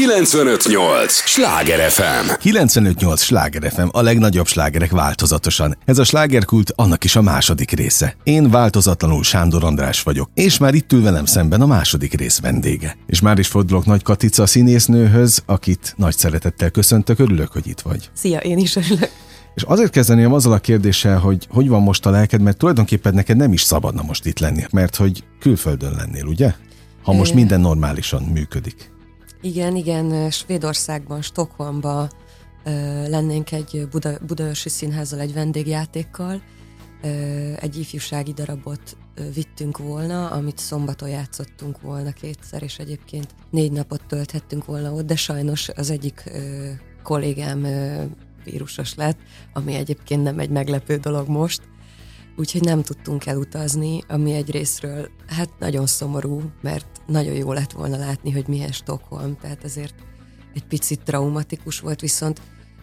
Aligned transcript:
958! 0.00 1.12
Sláger 1.12 1.90
FM! 1.90 2.32
958! 2.38 3.22
Sláger 3.22 3.72
FM, 3.72 3.86
a 3.90 4.02
legnagyobb 4.02 4.46
slágerek 4.46 4.90
változatosan. 4.90 5.76
Ez 5.84 5.98
a 5.98 6.04
slágerkult 6.04 6.72
annak 6.76 7.04
is 7.04 7.16
a 7.16 7.22
második 7.22 7.70
része. 7.70 8.16
Én 8.22 8.50
változatlanul 8.50 9.22
Sándor 9.22 9.64
András 9.64 10.02
vagyok, 10.02 10.30
és 10.34 10.58
már 10.58 10.74
itt 10.74 10.92
ül 10.92 11.02
velem 11.02 11.24
szemben 11.24 11.60
a 11.60 11.66
második 11.66 12.14
rész 12.14 12.40
vendége. 12.40 12.96
És 13.06 13.20
már 13.20 13.38
is 13.38 13.46
fordulok 13.46 13.86
Nagy 13.86 14.02
Katica 14.02 14.46
színésznőhöz, 14.46 15.42
akit 15.46 15.94
nagy 15.96 16.16
szeretettel 16.16 16.70
köszöntök, 16.70 17.18
örülök, 17.18 17.52
hogy 17.52 17.66
itt 17.66 17.80
vagy. 17.80 18.10
Szia, 18.12 18.38
én 18.38 18.58
is 18.58 18.76
örülök. 18.76 19.10
És 19.54 19.62
azért 19.62 19.90
kezdeném 19.90 20.32
azzal 20.32 20.52
a 20.52 20.58
kérdéssel, 20.58 21.18
hogy 21.18 21.46
hogy 21.50 21.68
van 21.68 21.82
most 21.82 22.06
a 22.06 22.10
lelked, 22.10 22.40
mert 22.40 22.56
tulajdonképpen 22.56 23.14
neked 23.14 23.36
nem 23.36 23.52
is 23.52 23.62
szabadna 23.62 24.02
most 24.02 24.26
itt 24.26 24.38
lenni, 24.38 24.64
mert 24.70 24.96
hogy 24.96 25.24
külföldön 25.40 25.94
lennél, 25.96 26.24
ugye? 26.24 26.52
Ha 27.02 27.12
most 27.12 27.34
minden 27.34 27.60
normálisan 27.60 28.22
működik. 28.22 28.98
Igen, 29.42 29.76
igen, 29.76 30.30
Svédországban, 30.30 31.22
Stockholmban 31.22 32.10
lennénk 33.08 33.52
egy 33.52 33.88
Buda, 33.90 34.18
Budaörsi 34.26 34.68
Színházzal 34.68 35.20
egy 35.20 35.32
vendégjátékkal. 35.32 36.42
Egy 37.56 37.78
ifjúsági 37.78 38.32
darabot 38.32 38.96
vittünk 39.34 39.78
volna, 39.78 40.30
amit 40.30 40.58
szombaton 40.58 41.08
játszottunk 41.08 41.80
volna 41.80 42.12
kétszer, 42.12 42.62
és 42.62 42.78
egyébként 42.78 43.34
négy 43.50 43.72
napot 43.72 44.02
tölthettünk 44.06 44.64
volna 44.64 44.92
ott, 44.92 45.06
de 45.06 45.16
sajnos 45.16 45.68
az 45.68 45.90
egyik 45.90 46.30
kollégám 47.02 47.66
vírusos 48.44 48.94
lett, 48.94 49.18
ami 49.52 49.74
egyébként 49.74 50.22
nem 50.22 50.38
egy 50.38 50.50
meglepő 50.50 50.96
dolog 50.96 51.28
most, 51.28 51.60
úgyhogy 52.36 52.62
nem 52.62 52.82
tudtunk 52.82 53.26
elutazni, 53.26 54.02
ami 54.08 54.32
egy 54.32 54.50
részről 54.50 55.08
hát 55.26 55.50
nagyon 55.58 55.86
szomorú, 55.86 56.42
mert 56.62 56.99
nagyon 57.10 57.34
jó 57.34 57.52
lett 57.52 57.72
volna 57.72 57.96
látni, 57.96 58.30
hogy 58.30 58.48
milyen 58.48 58.72
Stockholm, 58.72 59.36
tehát 59.40 59.64
ezért 59.64 59.94
egy 60.54 60.64
picit 60.64 61.00
traumatikus 61.04 61.80
volt, 61.80 62.00
viszont 62.00 62.40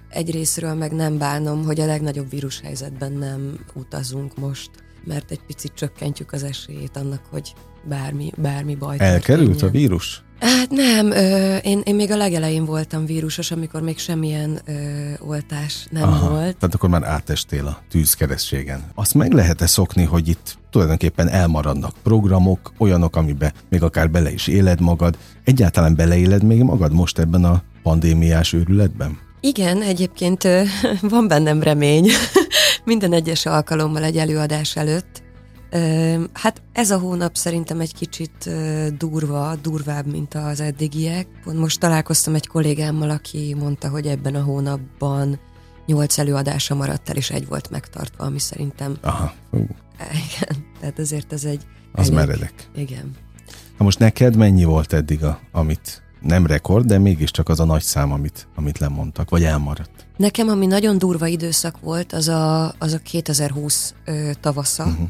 egy 0.09 0.31
részről 0.31 0.73
meg 0.73 0.91
nem 0.91 1.17
bánom, 1.17 1.63
hogy 1.63 1.79
a 1.79 1.85
legnagyobb 1.85 2.29
vírushelyzetben 2.29 3.11
nem 3.11 3.65
utazunk 3.73 4.37
most, 4.37 4.69
mert 5.03 5.31
egy 5.31 5.41
picit 5.47 5.73
csökkentjük 5.73 6.31
az 6.31 6.43
esélyét 6.43 6.97
annak, 6.97 7.21
hogy 7.29 7.53
bármi, 7.83 8.31
bármi 8.37 8.75
baj 8.75 8.95
Elkerült 8.99 9.47
történjen. 9.47 9.69
a 9.69 9.77
vírus? 9.77 10.23
Hát 10.39 10.69
nem, 10.69 11.11
ö, 11.11 11.55
én, 11.55 11.81
én 11.83 11.95
még 11.95 12.11
a 12.11 12.17
legelején 12.17 12.65
voltam 12.65 13.05
vírusos, 13.05 13.51
amikor 13.51 13.81
még 13.81 13.97
semmilyen 13.97 14.61
ö, 14.65 14.73
oltás 15.19 15.87
nem 15.89 16.03
Aha, 16.03 16.29
volt. 16.29 16.57
Tehát 16.57 16.75
akkor 16.75 16.89
már 16.89 17.03
átestél 17.03 17.65
a 17.65 17.81
tűzkeresztségen. 17.89 18.83
Azt 18.95 19.13
meg 19.13 19.31
lehet-e 19.33 19.65
szokni, 19.65 20.03
hogy 20.03 20.27
itt 20.27 20.57
tulajdonképpen 20.71 21.29
elmaradnak 21.29 21.93
programok, 22.03 22.73
olyanok, 22.77 23.15
amiben 23.15 23.53
még 23.69 23.83
akár 23.83 24.11
bele 24.11 24.31
is 24.31 24.47
éled 24.47 24.81
magad. 24.81 25.17
Egyáltalán 25.43 25.95
beleéled 25.95 26.43
még 26.43 26.63
magad 26.63 26.93
most 26.93 27.19
ebben 27.19 27.43
a 27.43 27.63
pandémiás 27.83 28.53
őrületben? 28.53 29.19
Igen, 29.39 29.81
egyébként 29.81 30.43
ö, 30.43 30.61
van 31.01 31.27
bennem 31.27 31.61
remény. 31.61 32.09
Minden 32.83 33.13
egyes 33.13 33.45
alkalommal 33.45 34.03
egy 34.03 34.17
előadás 34.17 34.75
előtt 34.75 35.25
Hát 36.33 36.61
ez 36.71 36.91
a 36.91 36.99
hónap 36.99 37.35
szerintem 37.35 37.79
egy 37.79 37.93
kicsit 37.93 38.49
durva, 38.97 39.55
durvább, 39.61 40.05
mint 40.05 40.33
az 40.33 40.59
eddigiek. 40.59 41.27
Pont 41.43 41.59
most 41.59 41.79
találkoztam 41.79 42.35
egy 42.35 42.47
kollégámmal, 42.47 43.09
aki 43.09 43.55
mondta, 43.59 43.89
hogy 43.89 44.07
ebben 44.07 44.35
a 44.35 44.41
hónapban 44.41 45.39
nyolc 45.85 46.17
előadása 46.17 46.75
maradt 46.75 47.09
el, 47.09 47.15
és 47.15 47.29
egy 47.29 47.47
volt 47.47 47.69
megtartva, 47.69 48.23
ami 48.23 48.39
szerintem... 48.39 48.97
Aha. 49.01 49.33
Igen, 49.99 50.65
tehát 50.79 50.99
ezért 50.99 51.33
ez 51.33 51.43
egy... 51.43 51.61
Az 51.91 52.05
elég, 52.05 52.13
meredek. 52.13 52.69
Igen. 52.75 53.11
Na 53.77 53.85
most 53.85 53.99
neked 53.99 54.35
mennyi 54.35 54.63
volt 54.63 54.93
eddig, 54.93 55.23
a, 55.23 55.39
amit 55.51 56.01
nem 56.21 56.45
rekord, 56.45 56.85
de 56.85 56.97
mégiscsak 56.97 57.49
az 57.49 57.59
a 57.59 57.65
nagy 57.65 57.81
szám, 57.81 58.11
amit, 58.11 58.47
amit 58.55 58.77
lemondtak, 58.77 59.29
vagy 59.29 59.43
elmaradt? 59.43 60.05
Nekem, 60.17 60.47
ami 60.47 60.65
nagyon 60.65 60.97
durva 60.97 61.27
időszak 61.27 61.79
volt, 61.79 62.13
az 62.13 62.27
a, 62.27 62.73
az 62.77 62.93
a 62.93 62.97
2020 62.97 63.93
ö, 64.05 64.31
tavasza, 64.41 64.83
uh-huh 64.83 65.09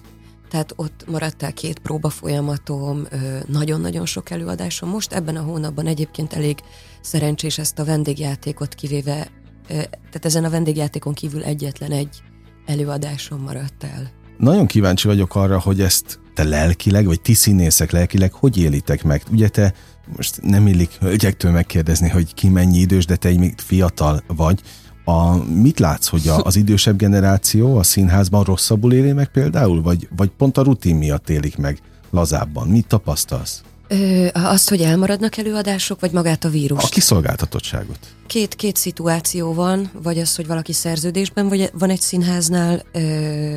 tehát 0.49 0.73
ott 0.75 1.05
maradt 1.07 1.43
el 1.43 1.53
két 1.53 1.79
próba 1.79 2.09
folyamatom, 2.09 3.07
nagyon-nagyon 3.47 4.05
sok 4.05 4.29
előadásom. 4.29 4.89
Most 4.89 5.13
ebben 5.13 5.35
a 5.35 5.41
hónapban 5.41 5.87
egyébként 5.87 6.33
elég 6.33 6.57
szerencsés 7.01 7.57
ezt 7.57 7.79
a 7.79 7.85
vendégjátékot 7.85 8.73
kivéve, 8.73 9.27
tehát 9.67 10.25
ezen 10.25 10.43
a 10.43 10.49
vendégjátékon 10.49 11.13
kívül 11.13 11.43
egyetlen 11.43 11.91
egy 11.91 12.21
előadásom 12.65 13.41
maradt 13.41 13.83
el. 13.83 14.11
Nagyon 14.37 14.67
kíváncsi 14.67 15.07
vagyok 15.07 15.35
arra, 15.35 15.59
hogy 15.59 15.81
ezt 15.81 16.19
te 16.33 16.43
lelkileg, 16.43 17.05
vagy 17.05 17.21
ti 17.21 17.33
színészek 17.33 17.91
lelkileg 17.91 18.33
hogy 18.33 18.57
élitek 18.57 19.03
meg? 19.03 19.23
Ugye 19.31 19.47
te 19.47 19.73
most 20.15 20.41
nem 20.41 20.67
illik 20.67 20.91
hölgyektől 20.99 21.51
megkérdezni, 21.51 22.09
hogy 22.09 22.33
ki 22.33 22.49
mennyi 22.49 22.77
idős, 22.77 23.05
de 23.05 23.15
te 23.15 23.37
még 23.37 23.53
fiatal 23.57 24.23
vagy, 24.27 24.61
a, 25.07 25.43
mit 25.43 25.79
látsz, 25.79 26.07
hogy 26.07 26.27
a, 26.27 26.41
az 26.43 26.55
idősebb 26.55 26.97
generáció 26.97 27.77
a 27.77 27.83
színházban 27.83 28.43
rosszabbul 28.43 28.93
éli 28.93 29.11
meg 29.11 29.27
például, 29.27 29.81
vagy, 29.81 30.07
vagy 30.15 30.29
pont 30.37 30.57
a 30.57 30.61
rutin 30.61 30.95
miatt 30.95 31.29
élik 31.29 31.57
meg 31.57 31.79
lazábban? 32.09 32.67
Mit 32.67 32.87
tapasztalsz? 32.87 33.61
Ö, 33.87 34.27
azt, 34.33 34.69
hogy 34.69 34.81
elmaradnak 34.81 35.37
előadások, 35.37 35.99
vagy 35.99 36.11
magát 36.11 36.43
a 36.43 36.49
vírus? 36.49 36.83
A 36.83 36.87
kiszolgáltatottságot. 36.87 37.99
Két, 38.25 38.55
két 38.55 38.75
szituáció 38.75 39.53
van, 39.53 39.91
vagy 40.03 40.19
az, 40.19 40.35
hogy 40.35 40.47
valaki 40.47 40.73
szerződésben 40.73 41.47
vagy 41.47 41.71
van 41.73 41.89
egy 41.89 42.01
színháznál, 42.01 42.81
ö, 42.91 43.55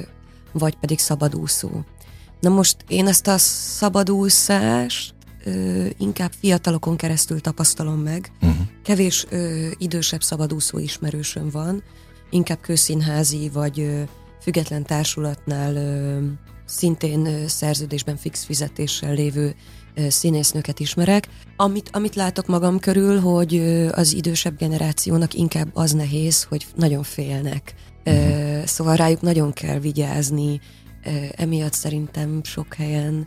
vagy 0.52 0.74
pedig 0.76 0.98
szabadúszó. 0.98 1.70
Na 2.40 2.48
most 2.48 2.76
én 2.88 3.06
ezt 3.06 3.26
a 3.26 3.38
szabadúszást 3.38 5.14
ö, 5.44 5.86
inkább 5.98 6.32
fiatalokon 6.40 6.96
keresztül 6.96 7.40
tapasztalom 7.40 8.00
meg. 8.00 8.32
Uh-huh. 8.42 8.66
Kevés 8.82 9.26
ö, 9.28 9.68
idősebb 9.78 10.22
szabadúszó 10.22 10.78
ismerősöm 10.78 11.50
van, 11.50 11.82
inkább 12.30 12.60
közszínházi 12.60 13.50
vagy 13.52 13.80
ö, 13.80 14.02
független 14.40 14.84
társulatnál 14.84 15.74
ö, 15.76 16.18
szintén 16.66 17.26
ö, 17.26 17.46
szerződésben 17.46 18.16
fix 18.16 18.44
fizetéssel 18.44 19.14
lévő 19.14 19.54
ö, 19.94 20.08
színésznőket 20.08 20.80
ismerek. 20.80 21.28
Amit, 21.56 21.88
amit 21.92 22.14
látok 22.14 22.46
magam 22.46 22.78
körül, 22.78 23.20
hogy 23.20 23.54
ö, 23.54 23.88
az 23.92 24.12
idősebb 24.12 24.58
generációnak 24.58 25.34
inkább 25.34 25.68
az 25.72 25.92
nehéz, 25.92 26.42
hogy 26.42 26.66
nagyon 26.74 27.02
félnek. 27.02 27.74
Uh-huh. 28.04 28.58
Ö, 28.60 28.60
szóval 28.64 28.96
rájuk 28.96 29.20
nagyon 29.20 29.52
kell 29.52 29.78
vigyázni, 29.78 30.60
ö, 31.04 31.10
emiatt 31.36 31.72
szerintem 31.72 32.40
sok 32.44 32.74
helyen 32.74 33.26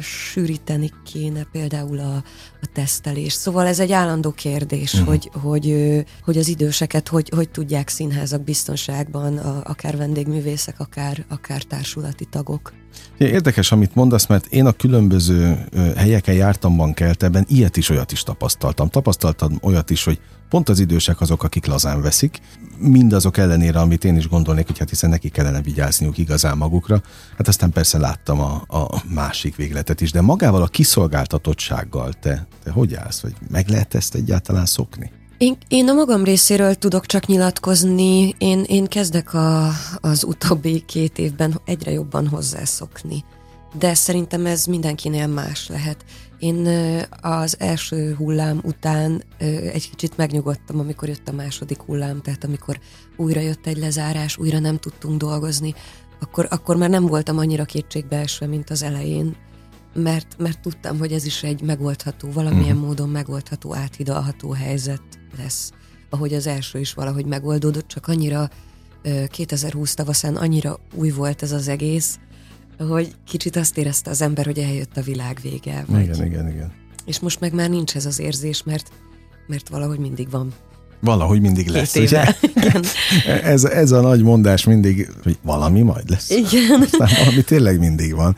sűríteni 0.00 0.90
kéne 1.04 1.46
például 1.52 1.98
a, 1.98 2.14
a 2.62 2.66
tesztelés. 2.72 3.32
Szóval 3.32 3.66
ez 3.66 3.80
egy 3.80 3.92
állandó 3.92 4.30
kérdés, 4.30 4.92
uh-huh. 4.92 5.08
hogy, 5.08 5.30
hogy, 5.42 5.74
hogy 6.22 6.38
az 6.38 6.48
időseket 6.48 7.08
hogy, 7.08 7.28
hogy 7.34 7.50
tudják 7.50 7.88
színházak 7.88 8.42
biztonságban, 8.42 9.38
a, 9.38 9.60
akár 9.64 9.96
vendégművészek, 9.96 10.80
akár, 10.80 11.24
akár 11.28 11.62
társulati 11.62 12.24
tagok. 12.24 12.72
Érdekes, 13.18 13.72
amit 13.72 13.94
mondasz, 13.94 14.26
mert 14.26 14.46
én 14.46 14.66
a 14.66 14.72
különböző 14.72 15.66
helyeken 15.96 16.34
jártam 16.34 16.76
bankelteben, 16.76 17.44
ilyet 17.48 17.76
is, 17.76 17.88
olyat 17.88 18.12
is 18.12 18.22
tapasztaltam. 18.22 18.88
Tapasztaltam 18.88 19.58
olyat 19.62 19.90
is, 19.90 20.04
hogy 20.04 20.20
pont 20.48 20.68
az 20.68 20.78
idősek 20.78 21.20
azok, 21.20 21.42
akik 21.42 21.66
lazán 21.66 22.02
veszik, 22.02 22.40
mindazok 22.78 23.36
ellenére, 23.36 23.78
amit 23.80 24.04
én 24.04 24.16
is 24.16 24.28
gondolnék, 24.28 24.66
hogy 24.66 24.78
hát 24.78 24.88
hiszen 24.88 25.10
neki 25.10 25.28
kellene 25.28 25.60
vigyázniuk 25.60 26.18
igazán 26.18 26.56
magukra. 26.56 27.02
Hát 27.36 27.48
aztán 27.48 27.70
persze 27.70 27.98
láttam 27.98 28.40
a, 28.40 28.62
a 28.68 29.02
másik 29.14 29.56
végletet 29.56 30.00
is, 30.00 30.10
de 30.12 30.20
magával 30.20 30.62
a 30.62 30.66
kiszolgáltatottsággal 30.66 32.12
te, 32.12 32.46
te 32.62 32.70
hogy 32.70 32.94
állsz, 32.94 33.20
vagy 33.20 33.34
meg 33.50 33.68
lehet 33.68 33.94
ezt 33.94 34.14
egyáltalán 34.14 34.66
szokni? 34.66 35.10
Én, 35.38 35.56
én 35.68 35.88
a 35.88 35.92
magam 35.92 36.24
részéről 36.24 36.74
tudok 36.74 37.06
csak 37.06 37.26
nyilatkozni, 37.26 38.34
én, 38.38 38.62
én 38.66 38.86
kezdek 38.86 39.34
a, 39.34 39.70
az 40.00 40.24
utóbbi 40.24 40.84
két 40.86 41.18
évben 41.18 41.60
egyre 41.64 41.90
jobban 41.90 42.28
hozzászokni. 42.28 43.24
De 43.78 43.94
szerintem 43.94 44.46
ez 44.46 44.64
mindenkinél 44.64 45.26
más 45.26 45.68
lehet. 45.68 46.04
Én 46.38 46.68
az 47.20 47.56
első 47.58 48.14
hullám 48.14 48.60
után 48.62 49.22
egy 49.72 49.90
kicsit 49.90 50.16
megnyugodtam, 50.16 50.78
amikor 50.78 51.08
jött 51.08 51.28
a 51.28 51.32
második 51.32 51.80
hullám, 51.80 52.22
tehát 52.22 52.44
amikor 52.44 52.80
újra 53.16 53.40
jött 53.40 53.66
egy 53.66 53.78
lezárás, 53.78 54.38
újra 54.38 54.58
nem 54.58 54.78
tudtunk 54.78 55.18
dolgozni, 55.18 55.74
akkor, 56.20 56.46
akkor 56.50 56.76
már 56.76 56.90
nem 56.90 57.06
voltam 57.06 57.38
annyira 57.38 57.64
kétségbeesve, 57.64 58.46
mint 58.46 58.70
az 58.70 58.82
elején, 58.82 59.36
mert, 59.94 60.36
mert 60.38 60.60
tudtam, 60.60 60.98
hogy 60.98 61.12
ez 61.12 61.24
is 61.24 61.42
egy 61.42 61.62
megoldható, 61.62 62.30
valamilyen 62.32 62.74
uh-huh. 62.74 62.86
módon 62.86 63.08
megoldható, 63.08 63.74
áthidalható 63.74 64.50
helyzet 64.50 65.02
lesz, 65.38 65.72
ahogy 66.10 66.34
az 66.34 66.46
első 66.46 66.78
is 66.78 66.94
valahogy 66.94 67.26
megoldódott, 67.26 67.88
csak 67.88 68.08
annyira 68.08 68.50
2020 69.28 69.94
tavaszán 69.94 70.36
annyira 70.36 70.78
új 70.94 71.10
volt 71.10 71.42
ez 71.42 71.52
az 71.52 71.68
egész, 71.68 72.18
hogy 72.78 73.14
kicsit 73.26 73.56
azt 73.56 73.78
érezte 73.78 74.10
az 74.10 74.22
ember, 74.22 74.44
hogy 74.44 74.58
eljött 74.58 74.96
a 74.96 75.00
világ 75.02 75.38
vége. 75.42 75.84
Vagy... 75.88 76.02
Igen, 76.02 76.24
igen, 76.26 76.48
igen. 76.48 76.72
És 77.04 77.20
most 77.20 77.40
meg 77.40 77.54
már 77.54 77.70
nincs 77.70 77.96
ez 77.96 78.06
az 78.06 78.18
érzés, 78.18 78.62
mert, 78.62 78.90
mert 79.46 79.68
valahogy 79.68 79.98
mindig 79.98 80.30
van 80.30 80.52
Valahogy 81.00 81.40
mindig 81.40 81.68
lesz, 81.68 81.94
ugye? 81.94 82.24
Igen. 82.54 82.84
Ez, 83.52 83.64
ez 83.64 83.90
a 83.90 84.00
nagy 84.00 84.22
mondás 84.22 84.64
mindig, 84.64 85.10
hogy 85.22 85.38
valami 85.42 85.82
majd 85.82 86.10
lesz. 86.10 86.30
Igen. 86.30 86.80
Aztán 86.82 87.08
valami 87.18 87.42
tényleg 87.42 87.78
mindig 87.78 88.14
van. 88.14 88.36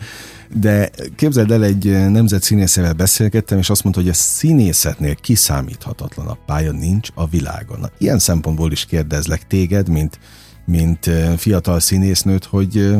De 0.54 0.90
képzeld 1.16 1.50
el, 1.50 1.64
egy 1.64 1.84
nemzet 2.10 2.42
színészével 2.42 2.92
beszélgettem, 2.92 3.58
és 3.58 3.70
azt 3.70 3.82
mondta, 3.82 4.00
hogy 4.00 4.10
a 4.10 4.14
színészetnél 4.14 5.14
kiszámíthatatlanabb 5.14 6.38
pálya 6.46 6.72
nincs 6.72 7.08
a 7.14 7.28
világon. 7.28 7.80
Na, 7.80 7.90
ilyen 7.98 8.18
szempontból 8.18 8.72
is 8.72 8.84
kérdezlek 8.84 9.46
téged, 9.46 9.88
mint, 9.88 10.18
mint 10.66 11.10
fiatal 11.36 11.80
színésznőt, 11.80 12.44
hogy 12.44 12.96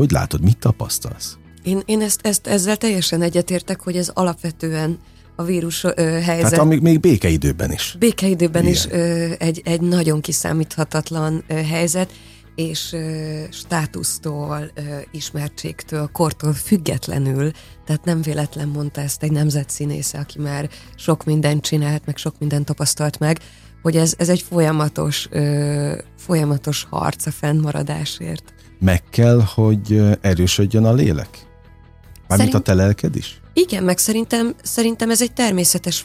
hogy 0.00 0.10
látod, 0.10 0.42
mit 0.42 0.58
tapasztalsz? 0.58 1.36
Én, 1.62 1.82
én 1.84 2.00
ezt, 2.00 2.26
ezt, 2.26 2.46
ezzel 2.46 2.76
teljesen 2.76 3.22
egyetértek, 3.22 3.80
hogy 3.80 3.96
ez 3.96 4.10
alapvetően 4.14 4.98
a 5.36 5.42
vírus 5.42 5.84
ö, 5.84 5.90
helyzet. 5.96 6.50
Tehát 6.50 6.58
amíg 6.58 6.80
még 6.80 7.00
békeidőben 7.00 7.72
is. 7.72 7.96
Békeidőben 7.98 8.62
Igen. 8.62 8.74
is 8.74 8.86
ö, 8.90 9.30
egy, 9.38 9.62
egy 9.64 9.80
nagyon 9.80 10.20
kiszámíthatatlan 10.20 11.44
ö, 11.46 11.54
helyzet, 11.54 12.10
és 12.54 12.92
ö, 12.92 13.42
státusztól, 13.50 14.70
ö, 14.74 14.80
ismertségtől, 15.10 16.08
kortól 16.12 16.52
függetlenül, 16.52 17.50
tehát 17.86 18.04
nem 18.04 18.22
véletlen 18.22 18.68
mondta 18.68 19.00
ezt 19.00 19.22
egy 19.22 19.32
nemzetszínésze, 19.32 20.18
aki 20.18 20.38
már 20.38 20.68
sok 20.96 21.24
mindent 21.24 21.62
csinált, 21.62 22.06
meg 22.06 22.16
sok 22.16 22.34
mindent 22.38 22.64
tapasztalt 22.64 23.18
meg, 23.18 23.38
hogy 23.82 23.96
ez, 23.96 24.14
ez 24.18 24.28
egy 24.28 24.42
folyamatos, 24.42 25.28
ö, 25.30 25.98
folyamatos 26.16 26.86
harc 26.90 27.26
a 27.26 27.30
fennmaradásért. 27.30 28.54
Meg 28.80 29.02
kell, 29.10 29.40
hogy 29.54 30.02
erősödjön 30.20 30.84
a 30.84 30.92
lélek? 30.92 31.48
Mármint 32.28 32.50
Szerint... 32.50 32.68
a 32.68 32.72
te 32.72 32.74
lelked 32.74 33.16
is? 33.16 33.40
Igen, 33.52 33.82
meg 33.82 33.98
szerintem, 33.98 34.54
szerintem 34.62 35.10
ez 35.10 35.22
egy 35.22 35.32
természetes 35.32 36.04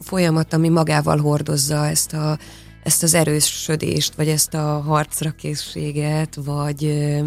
folyamat, 0.00 0.52
ami 0.52 0.68
magával 0.68 1.18
hordozza 1.18 1.86
ezt, 1.86 2.12
a, 2.12 2.38
ezt 2.82 3.02
az 3.02 3.14
erősödést, 3.14 4.14
vagy 4.14 4.28
ezt 4.28 4.54
a 4.54 4.80
harcra 4.80 5.30
készséget, 5.30 6.34
vagy 6.34 6.84
ö, 6.84 7.24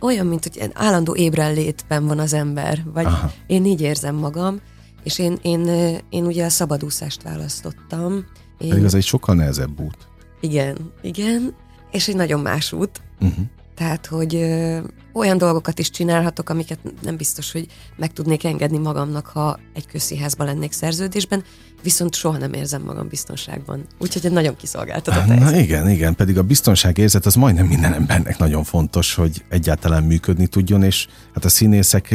olyan, 0.00 0.26
mint 0.26 0.42
hogy 0.42 0.70
állandó 0.72 1.14
ébrenlétben 1.16 2.06
van 2.06 2.18
az 2.18 2.32
ember, 2.32 2.84
vagy 2.92 3.04
Aha. 3.04 3.32
én 3.46 3.64
így 3.64 3.80
érzem 3.80 4.14
magam, 4.14 4.60
és 5.02 5.18
én, 5.18 5.38
én, 5.42 5.66
én 6.10 6.24
ugye 6.26 6.44
a 6.44 6.48
szabadúszást 6.48 7.22
választottam. 7.22 8.12
Én... 8.58 8.68
Pedig 8.68 8.84
az 8.84 8.94
egy 8.94 9.04
sokkal 9.04 9.34
nehezebb 9.34 9.80
út. 9.80 9.96
Igen, 10.40 10.76
igen, 11.02 11.54
és 11.90 12.08
egy 12.08 12.16
nagyon 12.16 12.40
más 12.40 12.72
út. 12.72 13.00
Uh-huh. 13.20 13.44
Tehát, 13.74 14.06
hogy 14.06 14.34
ö, 14.34 14.78
olyan 15.12 15.38
dolgokat 15.38 15.78
is 15.78 15.90
csinálhatok, 15.90 16.48
amiket 16.50 16.78
nem 17.02 17.16
biztos, 17.16 17.52
hogy 17.52 17.66
meg 17.96 18.12
tudnék 18.12 18.44
engedni 18.44 18.78
magamnak, 18.78 19.26
ha 19.26 19.58
egy 19.74 19.86
közszínházban 19.86 20.46
lennék 20.46 20.72
szerződésben, 20.72 21.44
viszont 21.82 22.14
soha 22.14 22.38
nem 22.38 22.52
érzem 22.52 22.82
magam 22.82 23.08
biztonságban. 23.08 23.86
Úgyhogy 23.98 24.26
egy 24.26 24.32
nagyon 24.32 24.56
kiszolgáltatott 24.56 25.26
Na 25.26 25.34
helyzet. 25.34 25.60
igen, 25.60 25.88
igen, 25.88 26.14
pedig 26.14 26.38
a 26.38 26.42
biztonságérzet 26.42 27.26
az 27.26 27.34
majdnem 27.34 27.66
minden 27.66 27.94
embernek 27.94 28.38
nagyon 28.38 28.64
fontos, 28.64 29.14
hogy 29.14 29.44
egyáltalán 29.48 30.02
működni 30.02 30.46
tudjon, 30.46 30.82
és 30.82 31.06
hát 31.34 31.44
a 31.44 31.48
színészek 31.48 32.14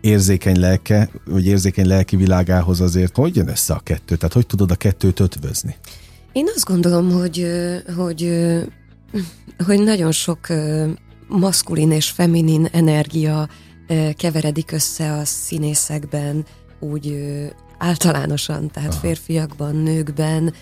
érzékeny 0.00 0.60
lelke, 0.60 1.08
vagy 1.24 1.46
érzékeny 1.46 1.86
lelki 1.86 2.16
világához 2.16 2.80
azért 2.80 3.16
hogy 3.16 3.36
jön 3.36 3.48
össze 3.48 3.74
a 3.74 3.78
kettő? 3.78 4.16
Tehát 4.16 4.34
hogy 4.34 4.46
tudod 4.46 4.70
a 4.70 4.74
kettőt 4.74 5.20
ötvözni? 5.20 5.76
Én 6.32 6.46
azt 6.54 6.64
gondolom, 6.64 7.10
hogy, 7.12 7.46
hogy 7.96 8.32
hogy 9.66 9.80
nagyon 9.80 10.12
sok 10.12 10.46
maszkulin 11.28 11.90
és 11.90 12.10
feminin 12.10 12.68
energia 12.72 13.48
keveredik 14.16 14.72
össze 14.72 15.12
a 15.12 15.24
színészekben, 15.24 16.44
úgy 16.80 17.16
általánosan, 17.78 18.70
tehát 18.70 18.90
Aha. 18.90 19.00
férfiakban, 19.00 19.76
nőkben, 19.76 20.54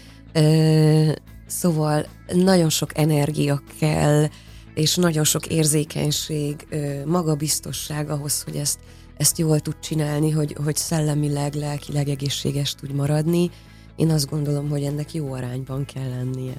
szóval 1.46 2.06
nagyon 2.32 2.68
sok 2.68 2.98
energia 2.98 3.62
kell, 3.78 4.26
és 4.74 4.94
nagyon 4.94 5.24
sok 5.24 5.46
érzékenység, 5.46 6.66
magabiztosság 7.04 8.10
ahhoz, 8.10 8.42
hogy 8.42 8.56
ezt, 8.56 8.78
ezt 9.16 9.38
jól 9.38 9.60
tud 9.60 9.76
csinálni, 9.80 10.30
hogy, 10.30 10.56
hogy 10.64 10.76
szellemileg, 10.76 11.54
lelkileg 11.54 12.08
egészséges 12.08 12.74
tud 12.74 12.92
maradni 12.94 13.50
én 13.96 14.10
azt 14.10 14.30
gondolom, 14.30 14.68
hogy 14.68 14.82
ennek 14.82 15.14
jó 15.14 15.32
arányban 15.32 15.84
kell 15.84 16.08
lennie. 16.08 16.54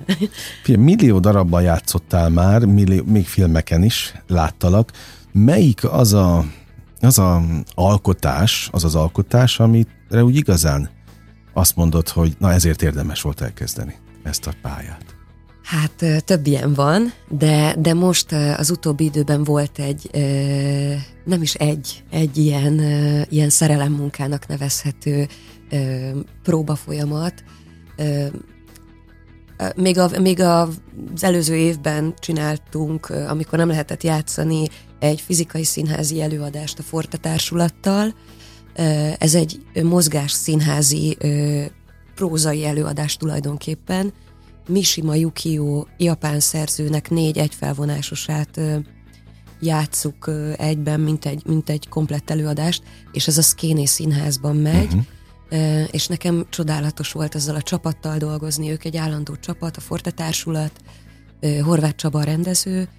Millió 0.85 1.19
darabban 1.19 1.61
játszottál 1.61 2.29
már, 2.29 2.65
millió, 2.65 3.03
még 3.03 3.25
filmeken 3.25 3.83
is 3.83 4.13
láttalak. 4.27 4.91
Melyik 5.31 5.83
az 5.83 6.13
a, 6.13 6.45
az 7.01 7.19
a 7.19 7.41
alkotás, 7.73 8.69
az 8.71 8.83
az 8.83 8.95
alkotás, 8.95 9.59
amire 9.59 10.23
úgy 10.23 10.35
igazán 10.35 10.89
azt 11.53 11.75
mondod, 11.75 12.09
hogy 12.09 12.35
na 12.39 12.51
ezért 12.51 12.81
érdemes 12.81 13.21
volt 13.21 13.41
elkezdeni 13.41 13.95
ezt 14.23 14.47
a 14.47 14.51
pályát? 14.61 15.14
Hát 15.65 16.23
több 16.25 16.47
ilyen 16.47 16.73
van, 16.73 17.13
de, 17.29 17.75
de 17.79 17.93
most 17.93 18.31
az 18.31 18.69
utóbbi 18.69 19.03
időben 19.03 19.43
volt 19.43 19.79
egy, 19.79 20.09
nem 21.25 21.41
is 21.41 21.53
egy, 21.53 22.03
egy 22.11 22.37
ilyen, 22.37 22.79
ilyen 23.29 23.49
szerelemmunkának 23.49 24.47
nevezhető 24.47 25.27
próbafolyamat. 26.43 27.43
Még, 29.75 29.97
a, 29.97 30.09
még 30.19 30.39
az 30.39 30.77
előző 31.19 31.55
évben 31.55 32.13
csináltunk, 32.19 33.09
amikor 33.09 33.57
nem 33.57 33.67
lehetett 33.67 34.03
játszani, 34.03 34.67
egy 34.99 35.21
fizikai 35.21 35.63
színházi 35.63 36.21
előadást 36.21 36.79
a 36.79 36.83
Forte 36.83 37.17
Társulattal. 37.17 38.13
Ez 39.17 39.35
egy 39.35 39.65
mozgás 39.83 40.31
színházi 40.31 41.17
prózai 42.15 42.65
előadás 42.65 43.17
tulajdonképpen. 43.17 44.13
Mishima 44.67 45.15
Yukio 45.15 45.85
japán 45.97 46.39
szerzőnek 46.39 47.09
négy 47.09 47.37
egyfelvonásosát 47.37 48.59
játsszuk 49.59 50.31
egyben, 50.57 50.99
mint 50.99 51.25
egy, 51.25 51.45
mint 51.45 51.69
egy 51.69 51.89
komplett 51.89 52.29
előadást, 52.29 52.83
és 53.11 53.27
ez 53.27 53.37
a 53.37 53.41
Szkéné 53.41 53.85
színházban 53.85 54.55
megy. 54.55 54.85
Uh-huh 54.85 55.05
és 55.91 56.07
nekem 56.07 56.45
csodálatos 56.49 57.11
volt 57.11 57.35
ezzel 57.35 57.55
a 57.55 57.61
csapattal 57.61 58.17
dolgozni, 58.17 58.71
ők 58.71 58.83
egy 58.83 58.97
állandó 58.97 59.35
csapat, 59.35 59.77
a 59.77 59.81
Forte 59.81 60.11
Társulat, 60.11 60.71
Horváth 61.61 61.95
Csaba 61.95 62.19
a 62.19 62.23
rendező, 62.23 62.89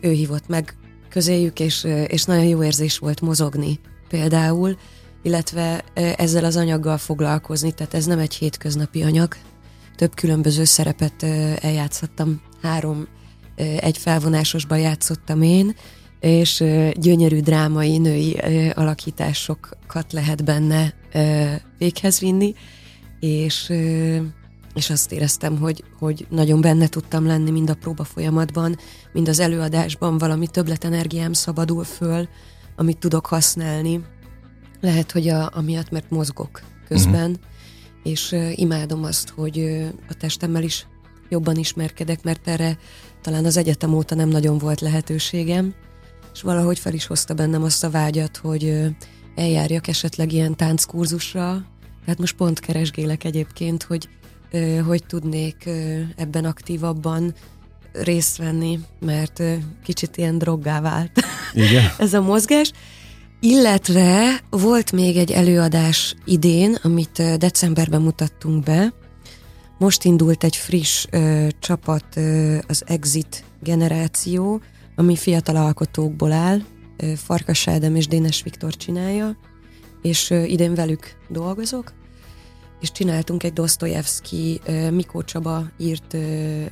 ő 0.00 0.10
hívott 0.10 0.48
meg 0.48 0.76
közéjük, 1.08 1.60
és, 1.60 1.84
és 2.06 2.24
nagyon 2.24 2.44
jó 2.44 2.62
érzés 2.64 2.98
volt 2.98 3.20
mozogni 3.20 3.80
például, 4.08 4.76
illetve 5.22 5.84
ezzel 5.94 6.44
az 6.44 6.56
anyaggal 6.56 6.98
foglalkozni, 6.98 7.72
tehát 7.72 7.94
ez 7.94 8.04
nem 8.04 8.18
egy 8.18 8.34
hétköznapi 8.34 9.02
anyag, 9.02 9.36
több 9.96 10.14
különböző 10.14 10.64
szerepet 10.64 11.22
eljátszottam, 11.62 12.40
három 12.62 13.06
egy 13.76 13.98
felvonásosban 13.98 14.78
játszottam 14.78 15.42
én, 15.42 15.74
és 16.20 16.64
gyönyörű 16.92 17.40
drámai 17.40 17.98
női 17.98 18.38
alakításokat 18.74 20.12
lehet 20.12 20.44
benne 20.44 20.94
véghez 21.78 22.20
vinni, 22.20 22.54
és, 23.20 23.72
és 24.74 24.90
azt 24.90 25.12
éreztem, 25.12 25.58
hogy, 25.58 25.84
hogy 25.98 26.26
nagyon 26.30 26.60
benne 26.60 26.86
tudtam 26.86 27.26
lenni 27.26 27.50
mind 27.50 27.70
a 27.70 27.74
próba 27.74 28.04
folyamatban, 28.04 28.78
mind 29.12 29.28
az 29.28 29.38
előadásban 29.38 30.18
valami 30.18 30.46
többletenergiám 30.46 31.32
szabadul 31.32 31.84
föl, 31.84 32.28
amit 32.76 32.98
tudok 32.98 33.26
használni. 33.26 34.00
Lehet, 34.80 35.12
hogy 35.12 35.28
a, 35.28 35.50
amiatt, 35.54 35.90
mert 35.90 36.10
mozgok 36.10 36.62
közben, 36.88 37.30
uh-huh. 37.30 37.50
És 38.02 38.36
imádom 38.54 39.04
azt, 39.04 39.28
hogy 39.28 39.86
a 40.08 40.14
testemmel 40.14 40.62
is 40.62 40.86
jobban 41.28 41.56
ismerkedek, 41.56 42.22
mert 42.22 42.48
erre 42.48 42.78
talán 43.22 43.44
az 43.44 43.56
egyetem 43.56 43.94
óta 43.94 44.14
nem 44.14 44.28
nagyon 44.28 44.58
volt 44.58 44.80
lehetőségem, 44.80 45.74
és 46.34 46.42
valahogy 46.42 46.78
fel 46.78 46.94
is 46.94 47.06
hozta 47.06 47.34
bennem 47.34 47.62
azt 47.62 47.84
a 47.84 47.90
vágyat, 47.90 48.36
hogy 48.36 48.94
eljárjak 49.34 49.88
esetleg 49.88 50.32
ilyen 50.32 50.56
tánckurzusra. 50.56 51.64
Tehát 52.04 52.18
most 52.18 52.36
pont 52.36 52.60
keresgélek 52.60 53.24
egyébként, 53.24 53.82
hogy 53.82 54.08
hogy 54.86 55.04
tudnék 55.06 55.68
ebben 56.16 56.44
aktívabban 56.44 57.34
részt 57.92 58.36
venni, 58.36 58.78
mert 59.00 59.42
kicsit 59.82 60.16
ilyen 60.16 60.38
droggá 60.38 60.80
vált 60.80 61.10
Igen? 61.52 61.90
ez 61.98 62.14
a 62.14 62.20
mozgás. 62.20 62.72
Illetve 63.44 64.40
volt 64.50 64.92
még 64.92 65.16
egy 65.16 65.30
előadás 65.30 66.14
idén, 66.24 66.78
amit 66.82 67.38
decemberben 67.38 68.02
mutattunk 68.02 68.62
be. 68.62 68.92
Most 69.78 70.04
indult 70.04 70.44
egy 70.44 70.56
friss 70.56 71.06
ö, 71.10 71.46
csapat, 71.58 72.04
ö, 72.16 72.56
az 72.68 72.82
Exit 72.86 73.44
generáció, 73.60 74.60
ami 74.96 75.16
fiatal 75.16 75.56
alkotókból 75.56 76.32
áll, 76.32 76.60
Farkas 77.16 77.68
Ádám 77.68 77.96
és 77.96 78.06
Dénes 78.06 78.42
Viktor 78.42 78.76
csinálja, 78.76 79.36
és 80.02 80.30
idén 80.30 80.74
velük 80.74 81.16
dolgozok, 81.28 81.92
és 82.80 82.92
csináltunk 82.92 83.42
egy 83.42 83.52
Dostoyevsky, 83.52 84.60
Mikó 84.90 85.22
Csaba 85.22 85.70
írt 85.78 86.16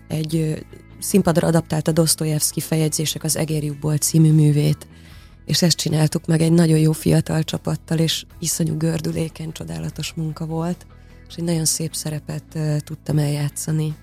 egy 0.09 0.65
színpadra 0.99 1.47
adaptált 1.47 1.89
a 1.89 1.93
Dostoyevsky 1.93 2.61
fejegyzések 2.61 3.25
az 3.25 3.37
Egérjukból 3.37 3.97
című 3.97 4.33
művét, 4.33 4.87
és 5.50 5.62
ezt 5.62 5.76
csináltuk 5.76 6.26
meg 6.26 6.40
egy 6.40 6.52
nagyon 6.52 6.78
jó 6.78 6.92
fiatal 6.92 7.42
csapattal, 7.42 7.99
és 7.99 8.25
iszonyú 8.38 8.76
gördülékeny, 8.76 9.52
csodálatos 9.52 10.12
munka 10.12 10.47
volt. 10.47 10.87
és 11.28 11.35
egy 11.35 11.45
nagyon 11.45 11.64
szép 11.64 11.95
szerepet 11.95 12.59
tudtam 12.85 13.19
eljátszani 13.19 13.95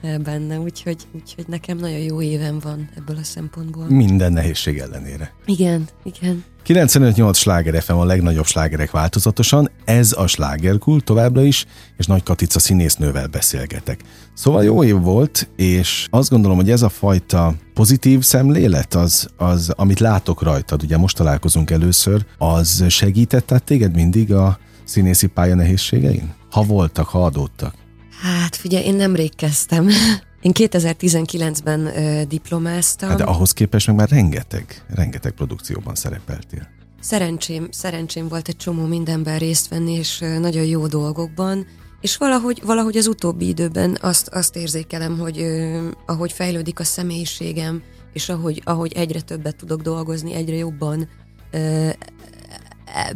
benne, 0.00 0.58
úgyhogy, 0.58 1.06
úgyhogy 1.12 1.44
nekem 1.48 1.76
nagyon 1.76 1.98
jó 1.98 2.22
évem 2.22 2.58
van 2.58 2.88
ebből 2.96 3.16
a 3.16 3.24
szempontból. 3.24 3.84
Minden 3.88 4.32
nehézség 4.32 4.78
ellenére. 4.78 5.32
Igen, 5.46 5.88
igen. 6.02 6.44
95-8 6.66 7.34
sláger 7.34 7.82
FM 7.82 7.92
a 7.92 8.04
legnagyobb 8.04 8.46
slágerek 8.46 8.90
változatosan, 8.90 9.70
ez 9.84 10.12
a 10.12 10.26
slágerkult 10.26 11.04
továbbra 11.04 11.42
is, 11.42 11.66
és 11.96 12.06
Nagy 12.06 12.22
Katica 12.22 12.58
színésznővel 12.58 13.26
beszélgetek. 13.26 14.00
Szóval 14.34 14.64
jó 14.64 14.84
év 14.84 15.00
volt, 15.00 15.48
és 15.56 16.06
azt 16.10 16.30
gondolom, 16.30 16.56
hogy 16.56 16.70
ez 16.70 16.82
a 16.82 16.88
fajta 16.88 17.54
pozitív 17.74 18.22
szemlélet, 18.22 18.94
az, 18.94 19.28
az 19.36 19.72
amit 19.76 20.00
látok 20.00 20.42
rajtad, 20.42 20.82
ugye 20.82 20.96
most 20.96 21.16
találkozunk 21.16 21.70
először, 21.70 22.24
az 22.38 22.84
segített 22.88 23.46
tehát 23.46 23.64
téged 23.64 23.94
mindig 23.94 24.32
a 24.32 24.58
színészi 24.84 25.26
pálya 25.26 25.54
nehézségein? 25.54 26.34
Ha 26.50 26.62
voltak, 26.62 27.08
ha 27.08 27.24
adódtak? 27.24 27.74
Hát 28.22 28.56
figyelj, 28.56 28.84
én 28.84 28.94
nemrég 28.94 29.34
kezdtem. 29.34 29.88
Én 30.40 30.52
2019-ben 30.54 31.86
ö, 31.86 32.24
diplomáztam. 32.24 33.08
Hát 33.08 33.18
de 33.18 33.24
ahhoz 33.24 33.52
képest 33.52 33.86
meg 33.86 33.96
már 33.96 34.08
rengeteg, 34.08 34.84
rengeteg 34.94 35.32
produkcióban 35.32 35.94
szerepeltél. 35.94 36.68
Szerencsém, 37.00 37.68
szerencsém 37.70 38.28
volt 38.28 38.48
egy 38.48 38.56
csomó 38.56 38.86
mindenben 38.86 39.38
részt 39.38 39.68
venni, 39.68 39.92
és 39.92 40.18
nagyon 40.40 40.64
jó 40.64 40.86
dolgokban, 40.86 41.66
és 42.00 42.16
valahogy, 42.16 42.62
valahogy 42.64 42.96
az 42.96 43.06
utóbbi 43.06 43.48
időben 43.48 43.98
azt, 44.00 44.28
azt 44.28 44.56
érzékelem, 44.56 45.18
hogy 45.18 45.40
ö, 45.40 45.88
ahogy 46.06 46.32
fejlődik 46.32 46.80
a 46.80 46.84
személyiségem, 46.84 47.82
és 48.12 48.28
ahogy, 48.28 48.62
ahogy 48.64 48.92
egyre 48.92 49.20
többet 49.20 49.56
tudok 49.56 49.80
dolgozni, 49.80 50.34
egyre 50.34 50.56
jobban 50.56 51.08
ö, 51.50 51.88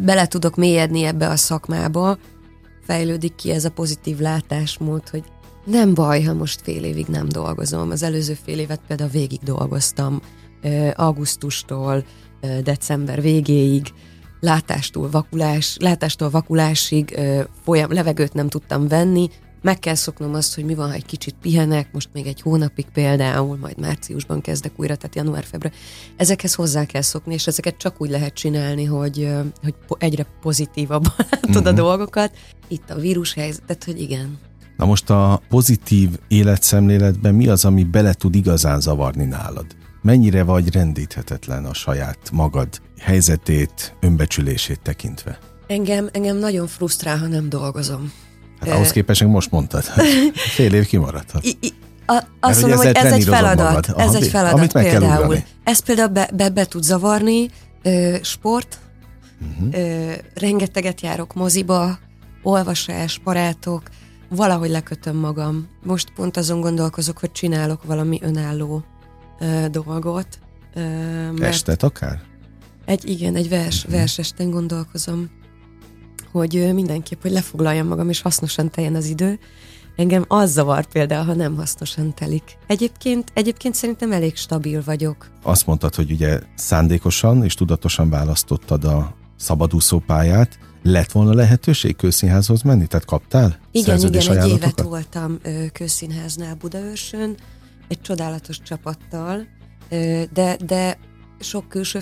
bele 0.00 0.26
tudok 0.26 0.56
mélyedni 0.56 1.02
ebbe 1.02 1.28
a 1.28 1.37
szakmába, 1.37 2.18
fejlődik 2.84 3.34
ki 3.34 3.50
ez 3.50 3.64
a 3.64 3.70
pozitív 3.70 4.18
látásmód, 4.18 5.08
hogy 5.08 5.24
nem 5.64 5.94
baj, 5.94 6.22
ha 6.22 6.32
most 6.32 6.60
fél 6.62 6.84
évig 6.84 7.06
nem 7.06 7.28
dolgozom. 7.28 7.90
Az 7.90 8.02
előző 8.02 8.36
fél 8.44 8.58
évet 8.58 8.80
például 8.86 9.10
végig 9.10 9.40
dolgoztam, 9.42 10.20
augusztustól 10.94 12.04
december 12.62 13.20
végéig, 13.20 13.86
látástól, 14.40 15.10
vakulás, 15.10 15.76
látástól 15.80 16.30
vakulásig 16.30 17.18
folyam, 17.62 17.92
levegőt 17.92 18.32
nem 18.32 18.48
tudtam 18.48 18.88
venni, 18.88 19.30
meg 19.64 19.78
kell 19.78 19.94
szoknom 19.94 20.35
azt, 20.35 20.54
hogy 20.54 20.64
mi 20.64 20.75
van, 20.75 20.88
ha 20.88 20.94
egy 20.94 21.06
kicsit 21.06 21.35
pihenek, 21.40 21.88
most 21.92 22.09
még 22.12 22.26
egy 22.26 22.40
hónapig 22.40 22.87
például, 22.92 23.56
majd 23.56 23.78
márciusban 23.78 24.40
kezdek 24.40 24.73
újra, 24.76 24.97
tehát 24.97 25.16
január-február. 25.16 25.75
Ezekhez 26.16 26.54
hozzá 26.54 26.85
kell 26.85 27.02
szokni, 27.02 27.35
és 27.35 27.47
ezeket 27.47 27.76
csak 27.76 28.00
úgy 28.00 28.11
lehet 28.11 28.35
csinálni, 28.35 28.85
hogy, 28.85 29.28
hogy 29.62 29.75
egyre 29.99 30.26
pozitívabban 30.40 31.12
látod 31.16 31.49
uh-huh. 31.49 31.66
a 31.66 31.71
mhm. 31.71 31.80
dolgokat. 31.80 32.37
Itt 32.68 32.90
a 32.90 32.94
vírushelyzet, 32.94 33.64
tehát 33.66 33.85
hogy 33.85 34.00
igen. 34.00 34.38
Na 34.76 34.85
most 34.85 35.11
a 35.11 35.42
pozitív 35.49 36.11
életszemléletben 36.28 37.35
mi 37.35 37.49
az, 37.49 37.64
ami 37.64 37.85
bele 37.85 38.12
tud 38.12 38.35
igazán 38.35 38.80
zavarni 38.80 39.25
nálad? 39.25 39.66
Mennyire 40.02 40.42
vagy 40.42 40.73
rendíthetetlen 40.73 41.64
a 41.64 41.75
saját 41.75 42.30
magad 42.33 42.68
helyzetét, 42.99 43.97
önbecsülését 44.00 44.80
tekintve? 44.80 45.38
Engem, 45.66 46.09
engem 46.12 46.37
nagyon 46.37 46.66
frusztrál, 46.66 47.18
ha 47.18 47.26
nem 47.26 47.49
dolgozom. 47.49 48.12
Hát 48.66 48.75
ahhoz 48.75 48.90
képest 48.90 49.25
most 49.25 49.50
mondtad. 49.50 49.83
Fél 50.54 50.75
év 50.75 50.87
kimaradhat. 50.87 51.44
I, 51.44 51.56
I, 51.61 51.73
a, 52.06 52.23
azt 52.40 52.61
mondom, 52.61 52.78
hogy 52.78 52.87
ez 52.87 53.12
egy 53.12 53.25
feladat. 53.25 53.87
Aha, 53.87 54.02
ez 54.02 54.14
egy 54.14 54.28
feladat 54.28 54.59
amit 54.59 54.73
meg 54.73 54.90
például. 54.90 55.35
Kell 55.35 55.42
ez 55.64 55.78
például 55.78 56.09
be, 56.09 56.28
be, 56.35 56.49
be 56.49 56.64
tud 56.64 56.83
zavarni. 56.83 57.50
Ö, 57.83 58.16
sport, 58.23 58.78
uh-huh. 59.40 59.75
ö, 59.75 60.12
rengeteget 60.35 61.00
járok 61.00 61.35
moziba, 61.35 61.99
olvasás, 62.42 63.21
barátok, 63.25 63.83
valahogy 64.28 64.71
lekötöm 64.71 65.16
magam. 65.16 65.68
Most 65.83 66.12
pont 66.14 66.37
azon 66.37 66.61
gondolkozok, 66.61 67.18
hogy 67.18 67.33
csinálok 67.33 67.85
valami 67.85 68.18
önálló 68.23 68.85
ö, 69.40 69.68
dolgot. 69.71 70.26
Ö, 70.75 71.44
Estet 71.44 71.83
akár? 71.83 72.21
Egy, 72.85 73.09
igen, 73.09 73.37
egy 73.37 73.49
vers, 73.49 73.78
uh-huh. 73.78 73.99
versesten 73.99 74.50
gondolkozom 74.50 75.30
hogy 76.38 76.70
mindenképp, 76.74 77.22
hogy 77.22 77.30
lefoglaljam 77.30 77.86
magam, 77.86 78.08
és 78.08 78.20
hasznosan 78.20 78.70
teljen 78.70 78.94
az 78.94 79.06
idő. 79.06 79.38
Engem 79.96 80.24
az 80.28 80.52
zavar 80.52 80.86
például, 80.86 81.24
ha 81.24 81.34
nem 81.34 81.56
hasznosan 81.56 82.14
telik. 82.14 82.58
Egyébként, 82.66 83.30
egyébként 83.34 83.74
szerintem 83.74 84.12
elég 84.12 84.36
stabil 84.36 84.82
vagyok. 84.84 85.30
Azt 85.42 85.66
mondtad, 85.66 85.94
hogy 85.94 86.10
ugye 86.10 86.40
szándékosan 86.54 87.44
és 87.44 87.54
tudatosan 87.54 88.10
választottad 88.10 88.84
a 88.84 89.16
szabadúszó 89.36 89.98
pályát. 89.98 90.58
Lett 90.82 91.12
volna 91.12 91.34
lehetőség 91.34 91.96
közszínházhoz 91.96 92.62
menni? 92.62 92.86
Tehát 92.86 93.06
kaptál 93.06 93.58
Igen, 93.70 93.98
igen, 93.98 94.38
egy 94.38 94.48
évet 94.48 94.80
voltam 94.80 95.38
közszínháznál 95.72 96.54
Budaörsön, 96.54 97.36
egy 97.88 98.00
csodálatos 98.00 98.58
csapattal, 98.62 99.46
de, 100.32 100.56
de 100.66 100.98
sok 101.40 101.68
külső 101.68 101.98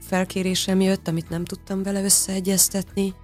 felkérésem 0.00 0.80
jött, 0.80 1.08
amit 1.08 1.28
nem 1.28 1.44
tudtam 1.44 1.82
vele 1.82 2.02
összeegyeztetni, 2.02 3.14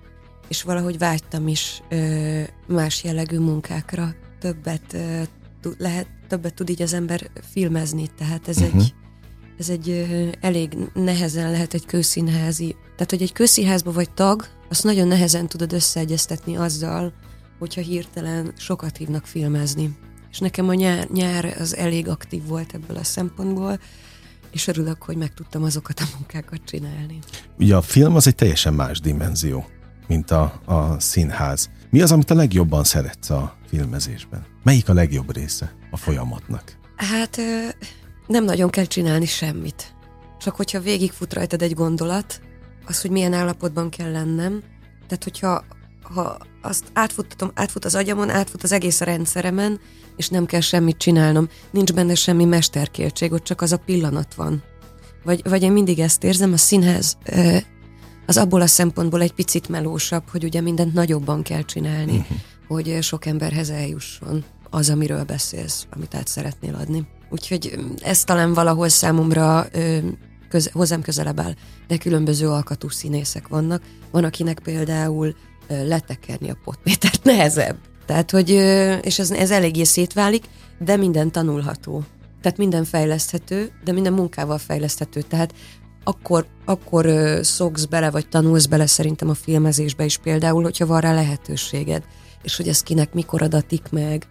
és 0.49 0.63
valahogy 0.63 0.99
vágytam 0.99 1.49
is 1.49 1.83
ö, 1.89 2.43
más 2.67 3.05
jellegű 3.05 3.39
munkákra. 3.39 4.15
Többet 4.41 4.93
ö, 4.93 5.23
lehet, 5.79 6.07
többet 6.29 6.55
tud 6.55 6.71
így 6.71 6.83
az 6.83 6.93
ember 6.93 7.31
filmezni, 7.53 8.07
tehát 8.19 8.49
ez 8.49 8.57
uh-huh. 8.57 8.81
egy 8.81 8.95
ez 9.59 9.69
egy 9.69 9.89
ö, 9.89 10.29
elég 10.41 10.77
nehezen 10.95 11.51
lehet 11.51 11.75
egy 11.75 11.87
kőszínházi, 11.87 12.77
tehát 12.95 13.11
hogy 13.11 13.23
egy 13.23 13.33
kőszínházba 13.33 13.93
vagy 13.93 14.11
tag, 14.11 14.47
azt 14.69 14.85
nagyon 14.85 15.09
nehezen 15.09 15.47
tudod 15.49 15.73
összeegyeztetni 15.73 16.57
azzal, 16.57 17.13
hogyha 17.59 17.81
hirtelen 17.81 18.53
sokat 18.57 18.97
hívnak 18.97 19.27
filmezni. 19.27 19.99
És 20.31 20.39
nekem 20.39 20.69
a 20.69 20.75
nyár, 20.75 21.09
nyár 21.09 21.57
az 21.59 21.77
elég 21.77 22.09
aktív 22.09 22.47
volt 22.47 22.75
ebből 22.75 22.97
a 22.97 23.05
szempontból, 23.05 23.81
és 24.51 24.67
örülök, 24.67 25.03
hogy 25.03 25.17
meg 25.17 25.35
tudtam 25.35 25.63
azokat 25.63 26.01
a 26.01 26.05
munkákat 26.19 26.61
csinálni. 26.65 27.19
Ugye 27.59 27.77
a 27.77 27.83
film 27.83 28.15
az 28.15 28.27
egy 28.27 28.35
teljesen 28.35 28.75
más 28.75 29.01
dimenzió 29.01 29.67
mint 30.07 30.31
a, 30.31 30.61
a 30.65 31.01
színház. 31.01 31.71
Mi 31.91 32.03
az, 32.03 32.13
amit 32.13 32.31
a 32.31 32.35
legjobban 32.35 32.85
szeretsz 32.85 33.31
a 33.31 33.57
filmezésben? 33.69 34.47
Melyik 34.63 34.89
a 34.89 34.93
legjobb 34.93 35.35
része 35.35 35.75
a 35.91 35.97
folyamatnak? 35.97 36.79
Hát 36.97 37.39
nem 38.27 38.45
nagyon 38.45 38.71
kell 38.71 38.85
csinálni 38.85 39.27
semmit. 39.27 39.95
Csak 40.39 40.57
hogyha 40.57 40.81
végigfut 40.81 41.35
rajtad 41.35 41.63
egy 41.63 41.75
gondolat, 41.75 42.41
az, 42.87 43.01
hogy 43.01 43.11
milyen 43.11 43.33
állapotban 43.33 43.91
kell 43.91 44.11
lennem, 44.11 44.63
tehát 45.07 45.25
hogyha 45.25 45.65
ha 46.03 46.37
azt 46.63 46.85
átfuttatom, 46.93 47.51
átfut 47.55 47.85
az 47.85 47.95
agyamon, 47.95 48.31
átfut 48.31 48.63
az 48.63 48.73
egész 48.73 49.01
rendszeremen, 49.01 49.81
és 50.17 50.29
nem 50.29 50.47
kell 50.47 50.61
semmit 50.61 50.97
csinálnom, 50.97 51.49
nincs 51.71 51.93
benne 51.93 52.15
semmi 52.15 52.45
mesterkéltség, 52.45 53.33
ott 53.33 53.45
csak 53.45 53.61
az 53.61 53.73
a 53.73 53.77
pillanat 53.77 54.35
van. 54.35 54.63
Vagy, 55.25 55.49
vagy 55.49 55.63
én 55.63 55.73
mindig 55.73 55.99
ezt 55.99 56.25
érzem, 56.25 56.53
a 56.53 56.57
színház 56.57 57.17
az 58.27 58.37
abból 58.37 58.61
a 58.61 58.67
szempontból 58.67 59.23
egy 59.23 59.33
picit 59.33 59.69
melósabb, 59.69 60.29
hogy 60.29 60.45
ugye 60.45 60.61
mindent 60.61 60.95
nagyobban 60.95 61.43
kell 61.43 61.63
csinálni, 61.63 62.17
uh-huh. 62.17 62.37
hogy 62.69 63.03
sok 63.03 63.27
emberhez 63.27 63.71
eljusson 63.71 64.45
az, 64.71 64.91
amiről 64.91 65.25
beszélsz, 65.25 65.87
amit 65.91 66.15
át 66.15 66.27
szeretnél 66.27 66.75
adni. 66.75 67.07
Úgyhogy 67.31 67.79
ez 68.03 68.25
talán 68.25 68.55
valahol 68.55 68.89
számomra 68.89 69.67
köze, 70.49 70.71
hozzám 70.73 71.03
közelebb 71.03 71.41
áll, 71.41 71.55
de 71.87 71.97
különböző 71.97 72.49
alkatú 72.49 72.89
színészek 72.89 73.49
vannak. 73.49 73.83
Van, 74.11 74.25
akinek 74.25 74.59
például 74.59 75.35
letekerni 75.69 76.51
a 76.51 76.59
potmétert 76.65 77.25
nehezebb. 77.33 77.77
Tehát, 78.07 78.31
hogy, 78.31 78.51
és 79.03 79.19
ez, 79.19 79.31
ez 79.31 79.51
eléggé 79.51 79.85
szétválik, 79.85 80.45
de 80.79 80.97
minden 80.97 81.33
tanulható. 81.33 82.05
Tehát 82.43 82.59
minden 82.59 82.85
fejleszthető, 82.85 83.71
de 83.85 83.93
minden 83.93 84.13
munkával 84.13 84.59
fejleszthető. 84.59 85.23
Tehát 85.23 85.55
akkor, 86.09 86.47
akkor 86.65 87.09
szoksz 87.43 87.85
bele, 87.85 88.11
vagy 88.11 88.29
tanulsz 88.29 88.67
bele 88.67 88.87
szerintem 88.87 89.29
a 89.29 89.35
filmezésbe 89.35 90.05
is 90.05 90.17
például, 90.17 90.63
hogyha 90.63 90.87
van 90.87 91.01
rá 91.01 91.15
lehetőséged. 91.15 92.03
És 92.43 92.57
hogy 92.57 92.69
ez 92.69 92.83
kinek 92.83 93.15
mikor 93.15 93.43
adatik 93.43 93.83
meg, 93.91 94.27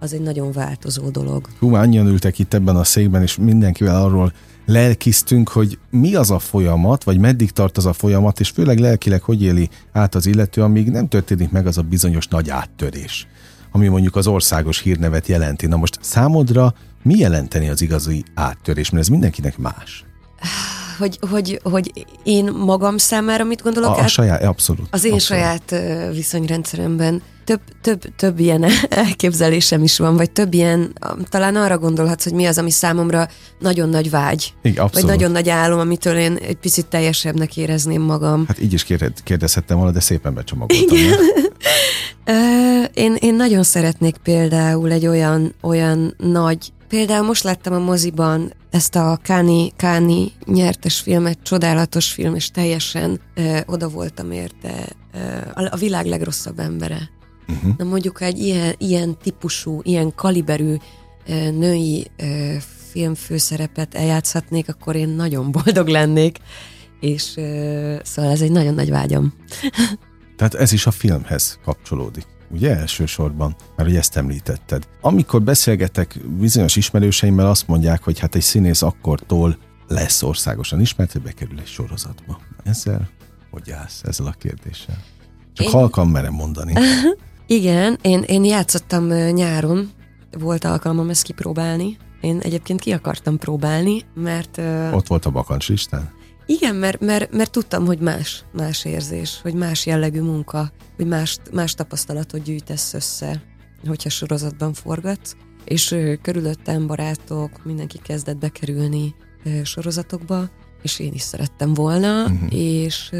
az 0.00 0.12
egy 0.12 0.20
nagyon 0.20 0.52
változó 0.52 1.08
dolog. 1.08 1.48
Hú, 1.58 1.74
annyian 1.74 2.06
ültek 2.06 2.38
itt 2.38 2.54
ebben 2.54 2.76
a 2.76 2.84
székben, 2.84 3.22
és 3.22 3.36
mindenkivel 3.36 4.02
arról 4.02 4.32
lelkiztünk, 4.66 5.48
hogy 5.48 5.78
mi 5.90 6.14
az 6.14 6.30
a 6.30 6.38
folyamat, 6.38 7.04
vagy 7.04 7.18
meddig 7.18 7.50
tart 7.50 7.76
az 7.76 7.86
a 7.86 7.92
folyamat, 7.92 8.40
és 8.40 8.48
főleg 8.48 8.78
lelkileg 8.78 9.22
hogy 9.22 9.42
éli 9.42 9.68
át 9.92 10.14
az 10.14 10.26
illető, 10.26 10.62
amíg 10.62 10.90
nem 10.90 11.08
történik 11.08 11.50
meg 11.50 11.66
az 11.66 11.78
a 11.78 11.82
bizonyos 11.82 12.26
nagy 12.26 12.50
áttörés, 12.50 13.26
ami 13.70 13.88
mondjuk 13.88 14.16
az 14.16 14.26
országos 14.26 14.80
hírnevet 14.80 15.26
jelenti. 15.26 15.66
Na 15.66 15.76
most 15.76 15.98
számodra 16.00 16.74
mi 17.02 17.18
jelenteni 17.18 17.68
az 17.68 17.82
igazi 17.82 18.24
áttörés, 18.34 18.90
mert 18.90 19.02
ez 19.02 19.10
mindenkinek 19.10 19.58
más? 19.58 20.04
hogy, 20.98 21.18
hogy, 21.30 21.60
hogy 21.62 22.06
én 22.22 22.44
magam 22.44 22.96
számára 22.96 23.44
mit 23.44 23.62
gondolok 23.62 23.96
a? 23.96 24.02
A 24.02 24.06
saját, 24.06 24.42
abszolút. 24.42 24.86
Az 24.90 25.04
én 25.04 25.12
abszolút. 25.12 25.42
saját 25.42 25.74
viszonyrendszeremben 26.14 27.22
több, 27.46 27.60
több, 27.80 28.02
több 28.16 28.38
ilyen 28.38 28.64
elképzelésem 28.88 29.82
is 29.82 29.98
van, 29.98 30.16
vagy 30.16 30.30
több 30.30 30.54
ilyen, 30.54 30.92
talán 31.28 31.56
arra 31.56 31.78
gondolhatsz, 31.78 32.24
hogy 32.24 32.32
mi 32.32 32.46
az, 32.46 32.58
ami 32.58 32.70
számomra 32.70 33.28
nagyon 33.58 33.88
nagy 33.88 34.10
vágy. 34.10 34.54
Igen, 34.62 34.84
abszolút. 34.84 35.08
Vagy 35.08 35.16
nagyon 35.16 35.32
nagy 35.32 35.48
álom, 35.48 35.78
amitől 35.78 36.16
én 36.16 36.36
egy 36.36 36.56
picit 36.56 36.86
teljesebbnek 36.86 37.56
érezném 37.56 38.02
magam. 38.02 38.44
Hát 38.46 38.62
így 38.62 38.72
is 38.72 38.86
kérdezhettem 39.24 39.76
volna, 39.76 39.92
de 39.92 40.00
szépen 40.00 40.34
becsomagoltam. 40.34 40.96
Igen. 40.96 41.18
én, 42.94 43.16
én 43.20 43.34
nagyon 43.34 43.62
szeretnék 43.62 44.16
például 44.16 44.92
egy 44.92 45.06
olyan, 45.06 45.54
olyan 45.60 46.14
nagy 46.18 46.72
Például 46.88 47.26
most 47.26 47.42
láttam 47.42 47.72
a 47.72 47.78
moziban 47.78 48.52
ezt 48.70 48.96
a 48.96 49.18
Káni, 49.22 49.72
Káni 49.76 50.32
nyertes 50.44 51.00
filmet, 51.00 51.38
csodálatos 51.42 52.12
film, 52.12 52.34
és 52.34 52.50
teljesen 52.50 53.20
ö, 53.34 53.58
oda 53.66 53.88
voltam 53.88 54.30
érte. 54.30 54.88
Ö, 55.12 55.18
a, 55.54 55.68
a 55.70 55.76
világ 55.76 56.06
legrosszabb 56.06 56.58
embere. 56.58 57.10
Uh-huh. 57.48 57.76
Na 57.76 57.84
mondjuk, 57.84 58.20
egy 58.20 58.38
ilyen, 58.38 58.74
ilyen 58.78 59.18
típusú, 59.22 59.80
ilyen 59.82 60.14
kaliberű 60.14 60.74
ö, 61.28 61.50
női 61.50 62.10
ö, 62.16 62.54
filmfőszerepet 62.90 63.94
eljátszhatnék, 63.94 64.68
akkor 64.68 64.96
én 64.96 65.08
nagyon 65.08 65.52
boldog 65.52 65.88
lennék, 65.88 66.38
és 67.00 67.36
ö, 67.36 67.96
szóval 68.02 68.30
ez 68.30 68.40
egy 68.40 68.52
nagyon 68.52 68.74
nagy 68.74 68.90
vágyam. 68.90 69.34
Tehát 70.36 70.54
ez 70.54 70.72
is 70.72 70.86
a 70.86 70.90
filmhez 70.90 71.58
kapcsolódik 71.64 72.26
ugye 72.50 72.76
elsősorban, 72.76 73.56
mert 73.76 73.88
hogy 73.88 73.98
ezt 73.98 74.16
említetted. 74.16 74.88
Amikor 75.00 75.42
beszélgetek 75.42 76.20
bizonyos 76.38 76.76
ismerőseimmel, 76.76 77.46
azt 77.46 77.68
mondják, 77.68 78.02
hogy 78.02 78.18
hát 78.18 78.34
egy 78.34 78.42
színész 78.42 78.82
akkortól 78.82 79.58
lesz 79.88 80.22
országosan 80.22 80.80
ismert, 80.80 81.12
hogy 81.12 81.22
bekerül 81.22 81.58
egy 81.58 81.66
sorozatba. 81.66 82.38
Ezzel 82.64 83.08
hogy 83.56 83.70
állsz 83.70 84.02
ezzel 84.02 84.26
a 84.26 84.34
kérdéssel? 84.38 84.98
Csak 85.52 85.66
én... 85.66 85.72
halkan 85.72 86.08
merem 86.08 86.32
mondani. 86.32 86.72
Igen, 87.46 87.98
én, 88.02 88.22
én 88.22 88.44
játszottam 88.44 89.06
nyáron, 89.12 89.90
volt 90.38 90.64
alkalmam 90.64 91.10
ezt 91.10 91.22
kipróbálni. 91.22 91.96
Én 92.20 92.38
egyébként 92.38 92.80
ki 92.80 92.92
akartam 92.92 93.38
próbálni, 93.38 94.02
mert... 94.14 94.58
Ott 94.92 95.06
volt 95.06 95.26
a 95.26 95.30
bakancs 95.30 95.68
listán? 95.68 96.10
Igen, 96.46 96.74
mert, 96.74 97.00
mert, 97.00 97.32
mert 97.32 97.50
tudtam, 97.50 97.86
hogy 97.86 97.98
más, 97.98 98.44
más 98.52 98.84
érzés, 98.84 99.38
hogy 99.42 99.54
más 99.54 99.86
jellegű 99.86 100.20
munka, 100.20 100.70
hogy 100.96 101.06
más, 101.06 101.38
más 101.52 101.74
tapasztalatot 101.74 102.42
gyűjtesz 102.42 102.94
össze, 102.94 103.42
hogyha 103.86 104.08
sorozatban 104.08 104.72
forgatsz, 104.72 105.36
és 105.64 105.96
körülöttem 106.22 106.86
barátok, 106.86 107.64
mindenki 107.64 107.98
kezdett 108.02 108.36
bekerülni 108.36 109.14
sorozatokba, 109.62 110.50
és 110.82 110.98
én 110.98 111.12
is 111.12 111.22
szerettem 111.22 111.74
volna, 111.74 112.22
uh-huh. 112.22 112.52
és 112.52 113.10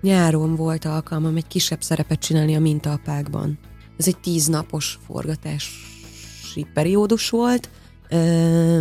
nyáron 0.00 0.56
volt 0.56 0.84
alkalmam 0.84 1.36
egy 1.36 1.46
kisebb 1.46 1.82
szerepet 1.82 2.18
csinálni 2.18 2.56
a 2.56 2.60
mintapákban. 2.60 3.58
Ez 3.98 4.06
egy 4.06 4.18
tíznapos 4.18 4.98
forgatási 5.06 6.66
periódus 6.74 7.30
volt. 7.30 7.68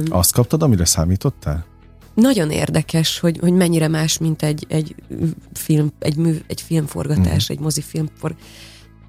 Azt 0.09 0.33
kaptad, 0.33 0.63
amire 0.63 0.85
számítottál? 0.85 1.65
Nagyon 2.19 2.51
érdekes, 2.51 3.19
hogy, 3.19 3.38
hogy 3.39 3.53
mennyire 3.53 3.88
más, 3.88 4.17
mint 4.17 4.43
egy, 4.43 4.65
egy 4.69 4.95
film, 5.53 5.91
egy, 5.99 6.15
mű, 6.15 6.38
egy 6.47 6.61
filmforgatás, 6.61 7.51
mm. 7.51 7.55
egy 7.55 7.59
mozifilm. 7.59 8.09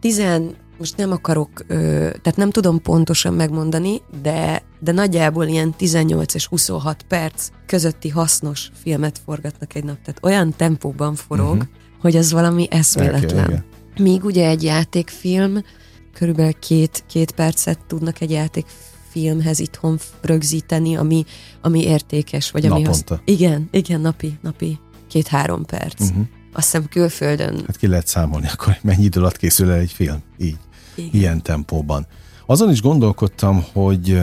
Tizen, 0.00 0.54
most 0.78 0.96
nem 0.96 1.12
akarok, 1.12 1.64
ö, 1.66 1.74
tehát 2.22 2.36
nem 2.36 2.50
tudom 2.50 2.82
pontosan 2.82 3.34
megmondani, 3.34 4.00
de, 4.22 4.62
de 4.80 4.92
nagyjából 4.92 5.46
ilyen 5.46 5.74
18 5.76 6.34
és 6.34 6.46
26 6.46 7.02
perc 7.02 7.48
közötti 7.66 8.08
hasznos 8.08 8.70
filmet 8.82 9.20
forgatnak 9.24 9.74
egy 9.74 9.84
nap. 9.84 10.02
Tehát 10.02 10.20
olyan 10.22 10.54
tempóban 10.56 11.14
forog, 11.14 11.54
mm-hmm. 11.54 12.00
hogy 12.00 12.16
az 12.16 12.32
valami 12.32 12.68
eszméletlen. 12.70 13.64
Míg 13.98 14.24
ugye 14.24 14.48
egy 14.48 14.62
játékfilm 14.62 15.64
körülbelül 16.12 16.58
két, 16.58 17.04
két 17.06 17.30
percet 17.32 17.78
tudnak 17.86 18.20
egy 18.20 18.30
játékfilm 18.30 18.89
filmhez 19.10 19.58
itthon 19.58 19.98
rögzíteni, 20.20 20.96
ami, 20.96 21.24
ami 21.60 21.82
értékes, 21.82 22.50
vagy 22.50 22.66
ami 22.66 22.82
Naponta. 22.82 23.14
Az, 23.14 23.20
igen, 23.24 23.68
igen, 23.70 24.00
napi, 24.00 24.38
napi 24.42 24.78
két-három 25.08 25.64
perc. 25.64 26.00
Uh-huh. 26.00 26.26
Azt 26.52 26.64
hiszem 26.64 26.88
külföldön. 26.88 27.62
Hát 27.66 27.76
ki 27.76 27.86
lehet 27.86 28.06
számolni 28.06 28.48
akkor, 28.52 28.76
mennyi 28.82 29.04
idő 29.04 29.20
alatt 29.20 29.36
készül 29.36 29.70
el 29.70 29.78
egy 29.78 29.92
film, 29.92 30.18
így, 30.38 30.58
igen. 30.94 31.10
ilyen 31.12 31.42
tempóban. 31.42 32.06
Azon 32.46 32.70
is 32.70 32.82
gondolkodtam, 32.82 33.64
hogy 33.72 34.20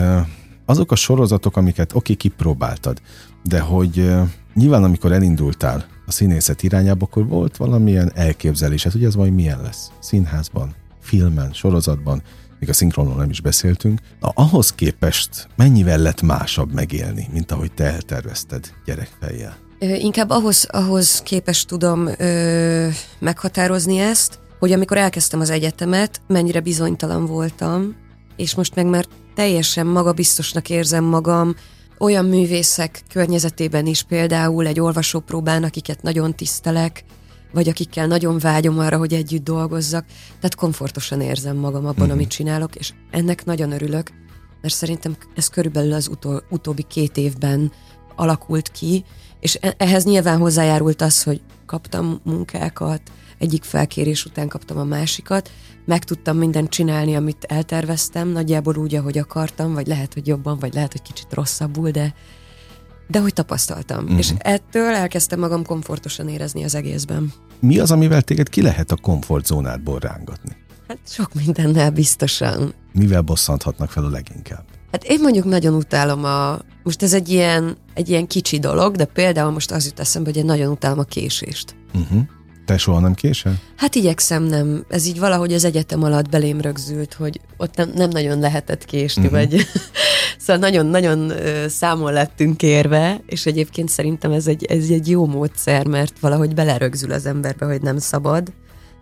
azok 0.64 0.92
a 0.92 0.94
sorozatok, 0.94 1.56
amiket 1.56 1.94
oké, 1.94 2.14
kipróbáltad, 2.14 3.00
de 3.42 3.60
hogy 3.60 4.10
nyilván 4.54 4.84
amikor 4.84 5.12
elindultál 5.12 5.86
a 6.06 6.10
színészet 6.10 6.62
irányába, 6.62 7.04
akkor 7.04 7.26
volt 7.26 7.56
valamilyen 7.56 8.12
elképzelésed, 8.14 8.92
hogy 8.92 9.04
ez 9.04 9.14
majd 9.14 9.32
milyen 9.32 9.62
lesz 9.62 9.90
színházban, 9.98 10.74
filmen, 11.00 11.52
sorozatban, 11.52 12.22
még 12.60 12.68
a 12.68 12.72
szinkronról 12.72 13.16
nem 13.16 13.30
is 13.30 13.40
beszéltünk. 13.40 14.00
Na, 14.20 14.28
ahhoz 14.28 14.72
képest 14.72 15.48
mennyivel 15.56 15.98
lett 15.98 16.22
másabb 16.22 16.72
megélni, 16.72 17.28
mint 17.32 17.52
ahogy 17.52 17.72
te 17.72 17.84
eltervezted 17.84 18.70
gyerekfejjel? 18.84 19.56
Inkább 19.78 20.30
ahhoz, 20.30 20.66
ahhoz 20.70 21.22
képes 21.22 21.64
tudom 21.64 22.08
ö, 22.18 22.88
meghatározni 23.18 23.98
ezt, 23.98 24.38
hogy 24.58 24.72
amikor 24.72 24.96
elkezdtem 24.96 25.40
az 25.40 25.50
egyetemet, 25.50 26.20
mennyire 26.26 26.60
bizonytalan 26.60 27.26
voltam, 27.26 27.96
és 28.36 28.54
most 28.54 28.74
meg 28.74 28.86
már 28.86 29.04
teljesen 29.34 29.86
magabiztosnak 29.86 30.70
érzem 30.70 31.04
magam, 31.04 31.54
olyan 31.98 32.24
művészek 32.24 33.02
környezetében 33.12 33.86
is, 33.86 34.02
például 34.02 34.66
egy 34.66 34.80
olvasópróbán, 34.80 35.64
akiket 35.64 36.02
nagyon 36.02 36.34
tisztelek, 36.34 37.04
vagy 37.52 37.68
akikkel 37.68 38.06
nagyon 38.06 38.38
vágyom 38.38 38.78
arra, 38.78 38.96
hogy 38.96 39.12
együtt 39.12 39.44
dolgozzak. 39.44 40.04
Tehát 40.26 40.54
komfortosan 40.54 41.20
érzem 41.20 41.56
magam 41.56 41.86
abban, 41.86 41.94
uh-huh. 41.94 42.12
amit 42.12 42.28
csinálok, 42.28 42.74
és 42.74 42.92
ennek 43.10 43.44
nagyon 43.44 43.72
örülök, 43.72 44.10
mert 44.60 44.74
szerintem 44.74 45.16
ez 45.34 45.48
körülbelül 45.48 45.92
az 45.92 46.08
utol, 46.08 46.44
utóbbi 46.50 46.82
két 46.82 47.16
évben 47.16 47.72
alakult 48.16 48.70
ki, 48.70 49.04
és 49.40 49.58
e-, 49.60 49.74
ehhez 49.78 50.04
nyilván 50.04 50.38
hozzájárult 50.38 51.00
az, 51.02 51.22
hogy 51.22 51.40
kaptam 51.66 52.20
munkákat, 52.24 53.00
egyik 53.38 53.62
felkérés 53.62 54.24
után 54.24 54.48
kaptam 54.48 54.78
a 54.78 54.84
másikat, 54.84 55.50
meg 55.84 56.04
tudtam 56.04 56.36
mindent 56.36 56.70
csinálni, 56.70 57.16
amit 57.16 57.44
elterveztem, 57.44 58.28
nagyjából 58.28 58.76
úgy, 58.76 58.94
ahogy 58.94 59.18
akartam, 59.18 59.74
vagy 59.74 59.86
lehet, 59.86 60.14
hogy 60.14 60.26
jobban, 60.26 60.58
vagy 60.58 60.74
lehet, 60.74 60.92
hogy 60.92 61.02
kicsit 61.02 61.34
rosszabbul, 61.34 61.90
de, 61.90 62.14
de 63.08 63.20
hogy 63.20 63.32
tapasztaltam. 63.32 64.02
Uh-huh. 64.02 64.18
És 64.18 64.32
ettől 64.38 64.94
elkezdtem 64.94 65.38
magam 65.38 65.64
komfortosan 65.64 66.28
érezni 66.28 66.64
az 66.64 66.74
egészben. 66.74 67.32
Mi 67.60 67.78
az, 67.78 67.90
amivel 67.90 68.22
téged 68.22 68.48
ki 68.48 68.62
lehet 68.62 68.90
a 68.90 68.96
komfortzónádból 68.96 69.98
rángatni? 69.98 70.56
Hát 70.88 70.98
sok 71.06 71.34
mindennel 71.34 71.90
biztosan. 71.90 72.74
Mivel 72.92 73.22
bosszanthatnak 73.22 73.90
fel 73.90 74.04
a 74.04 74.08
leginkább? 74.08 74.64
Hát 74.92 75.04
én 75.04 75.20
mondjuk 75.20 75.44
nagyon 75.44 75.74
utálom 75.74 76.24
a... 76.24 76.58
Most 76.82 77.02
ez 77.02 77.14
egy 77.14 77.28
ilyen, 77.28 77.76
egy 77.94 78.08
ilyen 78.08 78.26
kicsi 78.26 78.58
dolog, 78.58 78.96
de 78.96 79.04
például 79.04 79.50
most 79.50 79.70
az 79.70 79.84
jut 79.84 80.00
eszembe, 80.00 80.28
hogy 80.28 80.38
én 80.38 80.44
nagyon 80.44 80.70
utálom 80.70 80.98
a 80.98 81.04
késést. 81.04 81.76
Uh-huh. 81.94 82.22
Te 82.66 82.78
soha 82.78 83.00
nem 83.00 83.14
késel? 83.14 83.58
Hát 83.76 83.94
igyekszem 83.94 84.42
nem. 84.42 84.84
Ez 84.88 85.06
így 85.06 85.18
valahogy 85.18 85.52
az 85.52 85.64
egyetem 85.64 86.02
alatt 86.02 86.28
belém 86.28 86.60
rögzült, 86.60 87.14
hogy 87.14 87.40
ott 87.56 87.76
nem, 87.76 87.90
nem 87.94 88.08
nagyon 88.08 88.38
lehetett 88.38 88.84
késni, 88.84 89.26
uh-huh. 89.26 89.38
vagy 89.38 89.66
szóval 90.48 90.68
nagyon-nagyon 90.70 91.32
számol 91.68 92.12
lettünk 92.12 92.62
érve, 92.62 93.20
és 93.26 93.46
egyébként 93.46 93.88
szerintem 93.88 94.32
ez 94.32 94.46
egy, 94.46 94.64
ez 94.64 94.88
egy 94.88 95.08
jó 95.08 95.26
módszer, 95.26 95.86
mert 95.86 96.18
valahogy 96.18 96.54
belerögzül 96.54 97.12
az 97.12 97.26
emberbe, 97.26 97.66
hogy 97.66 97.82
nem 97.82 97.98
szabad. 97.98 98.52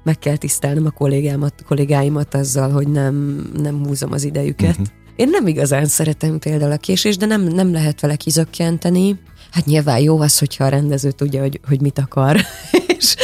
Meg 0.04 0.18
kell 0.18 0.36
tisztelnem 0.36 0.86
a 0.86 0.90
kollégámat, 0.90 1.54
kollégáimat 1.66 2.34
azzal, 2.34 2.70
hogy 2.70 2.88
nem, 2.88 3.46
nem 3.56 3.84
húzom 3.84 4.12
az 4.12 4.24
idejüket. 4.24 4.70
Uh-huh. 4.70 4.86
Én 5.16 5.28
nem 5.28 5.46
igazán 5.46 5.86
szeretem 5.86 6.38
például 6.38 6.72
a 6.72 6.76
késést, 6.76 7.18
de 7.18 7.26
nem, 7.26 7.42
nem 7.42 7.72
lehet 7.72 8.00
vele 8.00 8.16
kizökkenteni. 8.16 9.20
Hát 9.50 9.64
nyilván 9.64 9.98
jó 9.98 10.20
az, 10.20 10.38
hogyha 10.38 10.64
a 10.64 10.68
rendező 10.68 11.10
tudja, 11.10 11.40
hogy, 11.40 11.60
hogy 11.68 11.80
mit 11.80 11.98
akar. 11.98 12.40
és, 12.98 13.16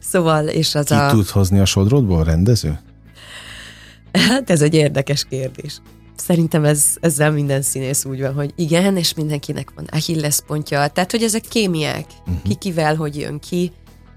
szóval, 0.00 0.46
és 0.46 0.74
az 0.74 0.86
Ki 0.86 0.94
a... 0.94 1.10
tud 1.10 1.28
hozni 1.28 1.58
a 1.58 1.64
sodrodból 1.64 2.18
a 2.18 2.24
rendező? 2.24 2.78
Hát 4.12 4.50
ez 4.50 4.62
egy 4.62 4.74
érdekes 4.74 5.24
kérdés. 5.28 5.80
Szerintem 6.16 6.64
ez, 6.64 6.84
ezzel 7.00 7.30
minden 7.30 7.62
színész 7.62 8.04
úgy 8.04 8.20
van, 8.20 8.34
hogy 8.34 8.52
igen, 8.56 8.96
és 8.96 9.14
mindenkinek 9.14 9.72
van 9.74 9.84
Achilles 9.84 10.40
pontja. 10.46 10.88
Tehát, 10.88 11.10
hogy 11.10 11.22
ezek 11.22 11.42
kémiák. 11.48 12.06
Uh-huh. 12.20 12.42
Ki 12.42 12.54
kivel, 12.54 12.96
hogy 12.96 13.16
jön 13.16 13.38
ki. 13.38 13.72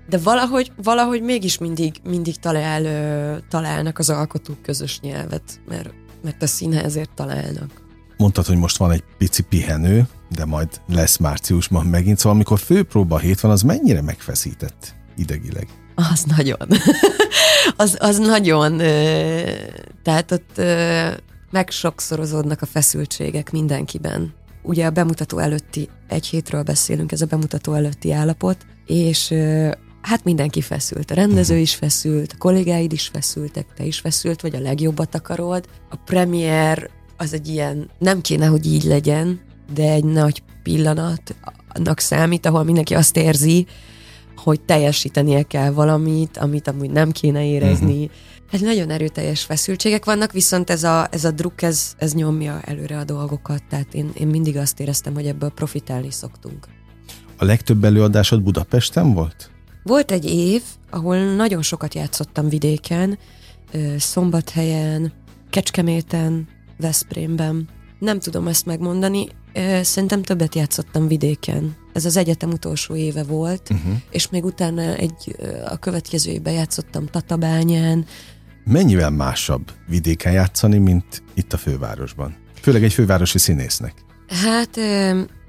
De 0.10 0.18
valahogy, 0.18 0.72
valahogy 0.84 1.22
mégis 1.22 1.58
mindig, 1.58 1.96
mindig 2.04 2.36
talál, 2.36 3.42
találnak 3.50 4.00
az 4.00 4.10
alkotók 4.10 4.62
közös 4.62 5.00
nyelvet, 5.00 5.60
mert, 5.68 5.90
mert 6.24 6.42
a 6.42 6.48
színházért 6.48 7.10
találnak. 7.16 7.88
Mondtad, 8.18 8.46
hogy 8.46 8.58
most 8.58 8.78
van 8.78 8.92
egy 8.92 9.04
pici 9.18 9.42
pihenő, 9.42 10.08
de 10.30 10.46
majd 10.46 10.82
lesz 10.88 11.18
márciusban 11.18 11.86
megint, 11.86 12.18
szóval 12.18 12.34
amikor 12.34 12.60
főpróba 12.60 13.18
hét 13.18 13.40
van, 13.40 13.52
az 13.52 13.62
mennyire 13.62 14.02
megfeszített 14.02 14.96
idegileg? 15.18 15.68
Az 15.96 16.24
nagyon. 16.24 16.68
az, 17.76 17.98
az 18.00 18.18
nagyon. 18.18 18.78
Tehát 20.04 20.32
ott 20.32 20.62
megsokszorozódnak 21.52 22.62
a 22.62 22.66
feszültségek 22.66 23.52
mindenkiben. 23.52 24.34
Ugye 24.64 24.86
a 24.86 24.90
bemutató 24.90 25.38
előtti, 25.38 25.90
egy 26.08 26.26
hétről 26.26 26.64
beszélünk, 26.64 27.12
ez 27.12 27.22
a 27.22 27.26
bemutató 27.26 27.74
előtti 27.74 28.12
állapot, 28.12 28.66
és 28.86 29.34
Hát 30.02 30.24
mindenki 30.24 30.62
feszült. 30.62 31.12
A 31.12 31.14
rendező 31.14 31.58
is 31.58 31.76
feszült, 31.76 32.32
a 32.32 32.38
kollégáid 32.38 32.92
is 32.92 33.08
feszültek, 33.08 33.68
te 33.76 33.86
is 33.86 34.00
feszült, 34.00 34.42
vagy 34.42 34.56
a 34.56 34.60
legjobbat 34.60 35.16
akarod. 35.16 35.66
A 35.90 35.96
premier 35.96 36.90
az 37.18 37.34
egy 37.34 37.48
ilyen, 37.48 37.90
nem 37.98 38.22
kéne, 38.22 38.46
hogy 38.46 38.66
így 38.66 38.84
legyen, 38.84 39.40
de 39.74 39.92
egy 39.92 40.04
nagy 40.04 40.44
pillanat 40.64 41.36
annak 41.74 42.00
számít, 42.00 42.46
ahol 42.46 42.64
mindenki 42.64 42.96
azt 42.96 43.18
érzi, 43.18 43.66
hogy 44.36 44.62
teljesítenie 44.62 45.44
kell 45.44 45.72
valamit, 45.72 46.38
amit 46.38 46.68
amúgy 46.68 46.92
nem 46.92 47.12
kéne 47.12 47.46
érezni. 47.46 48.04
Uh-huh. 48.04 48.12
Hát 48.52 48.62
nagyon 48.62 48.90
erőteljes 48.90 49.44
feszültségek 49.44 50.06
vannak, 50.06 50.32
viszont 50.32 50.70
ez 50.70 50.84
a, 50.84 51.08
ez 51.12 51.24
a 51.24 51.32
druk, 51.32 51.62
ez, 51.62 51.94
ez 51.98 52.14
nyomja 52.14 52.62
előre 52.62 52.98
a 52.98 53.04
dolgokat, 53.04 53.64
tehát 53.70 53.94
én, 53.94 54.12
én 54.14 54.28
mindig 54.28 54.58
azt 54.58 54.80
éreztem, 54.80 55.14
hogy 55.14 55.26
ebből 55.26 55.50
profitálni 55.50 56.12
szoktunk. 56.12 56.68
A 57.38 57.46
legtöbb 57.46 57.84
előadásod 57.84 58.42
Budapesten 58.42 59.14
volt? 59.14 59.52
Volt 59.84 60.12
egy 60.12 60.26
év, 60.26 60.62
ahol 60.90 61.18
nagyon 61.18 61.62
sokat 61.62 61.94
játszottam 61.94 62.50
vidéken, 62.50 63.18
Szombathelyen, 63.98 65.14
Kecskeméten, 65.50 66.48
Veszprémben. 66.78 67.70
Nem 68.00 68.20
tudom 68.20 68.48
ezt 68.48 68.66
megmondani, 68.66 69.28
szerintem 69.82 70.22
többet 70.22 70.56
játszottam 70.56 71.08
vidéken. 71.08 71.76
Ez 71.94 72.06
az 72.06 72.18
egyetem 72.18 72.50
utolsó 72.50 72.96
éve 72.96 73.24
volt, 73.24 73.70
uh-huh. 73.70 73.94
és 74.10 74.30
még 74.30 74.46
utána 74.46 74.82
egy, 74.82 75.36
a 75.66 75.78
következő 75.78 76.32
évben 76.32 76.54
játszottam 76.54 77.06
Tatabányán. 77.06 78.06
Mennyivel 78.66 79.10
másabb 79.10 79.72
vidéken 79.88 80.32
játszani, 80.32 80.78
mint 80.78 81.24
itt 81.34 81.54
a 81.54 81.58
fővárosban? 81.58 82.36
Főleg 82.62 82.84
egy 82.84 82.94
fővárosi 82.94 83.38
színésznek. 83.38 83.94
Hát 84.28 84.78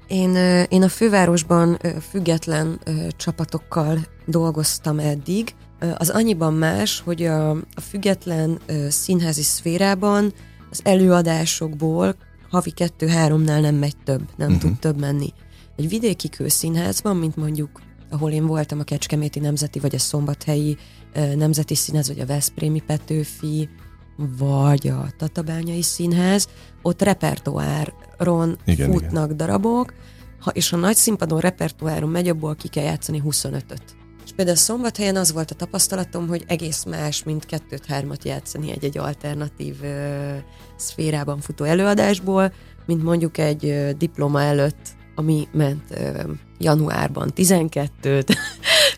én, 0.07 0.35
én 0.69 0.83
a 0.83 0.89
fővárosban 0.89 1.79
független 2.09 2.79
csapatokkal 3.17 3.99
dolgoztam 4.25 4.99
eddig. 4.99 5.53
Az 5.97 6.09
annyiban 6.09 6.53
más, 6.53 6.99
hogy 6.99 7.23
a, 7.23 7.49
a 7.51 7.81
független 7.89 8.59
színházi 8.89 9.41
szférában 9.41 10.33
az 10.69 10.81
előadásokból 10.83 12.15
havi 12.49 12.71
kettő-háromnál 12.71 13.61
nem 13.61 13.75
megy 13.75 13.97
több, 14.03 14.21
nem 14.37 14.47
uh-huh. 14.47 14.61
tud 14.61 14.79
több 14.79 14.99
menni. 14.99 15.33
Egy 15.77 15.89
vidéki 15.89 16.29
kőszínházban, 16.29 17.17
mint 17.17 17.35
mondjuk, 17.35 17.81
ahol 18.09 18.31
én 18.31 18.45
voltam 18.45 18.79
a 18.79 18.83
Kecskeméti 18.83 19.39
Nemzeti, 19.39 19.79
vagy 19.79 19.95
a 19.95 19.99
Szombathelyi 19.99 20.77
Nemzeti 21.13 21.75
Színház, 21.75 22.07
vagy 22.07 22.19
a 22.19 22.25
Veszprémi 22.25 22.79
Petőfi, 22.79 23.69
vagy 24.37 24.87
a 24.87 25.07
Tatabányai 25.17 25.81
Színház, 25.81 26.47
ott 26.81 27.01
repertoáron 27.01 28.57
igen, 28.65 28.91
futnak 28.91 29.25
igen. 29.25 29.37
darabok, 29.37 29.93
ha, 30.39 30.51
és 30.51 30.73
a 30.73 30.77
nagy 30.77 30.95
színpadon 30.95 31.39
repertoáron 31.39 32.09
megy, 32.09 32.27
abból 32.27 32.55
ki 32.55 32.67
kell 32.67 32.83
játszani 32.83 33.21
25-öt. 33.25 33.83
És 34.25 34.31
például 34.35 34.57
szombathelyen 34.57 35.15
az 35.15 35.31
volt 35.31 35.51
a 35.51 35.55
tapasztalatom, 35.55 36.27
hogy 36.27 36.43
egész 36.47 36.83
más, 36.83 37.23
mint 37.23 37.45
kettőt-hármat 37.45 38.25
játszani 38.25 38.71
egy-egy 38.71 38.97
alternatív 38.97 39.83
ö, 39.83 40.35
szférában 40.75 41.39
futó 41.39 41.65
előadásból, 41.65 42.53
mint 42.85 43.03
mondjuk 43.03 43.37
egy 43.37 43.65
ö, 43.65 43.91
diploma 43.97 44.41
előtt, 44.41 44.89
ami 45.15 45.47
ment 45.51 45.83
ö, 45.89 46.31
januárban 46.57 47.31
12-t, 47.35 48.37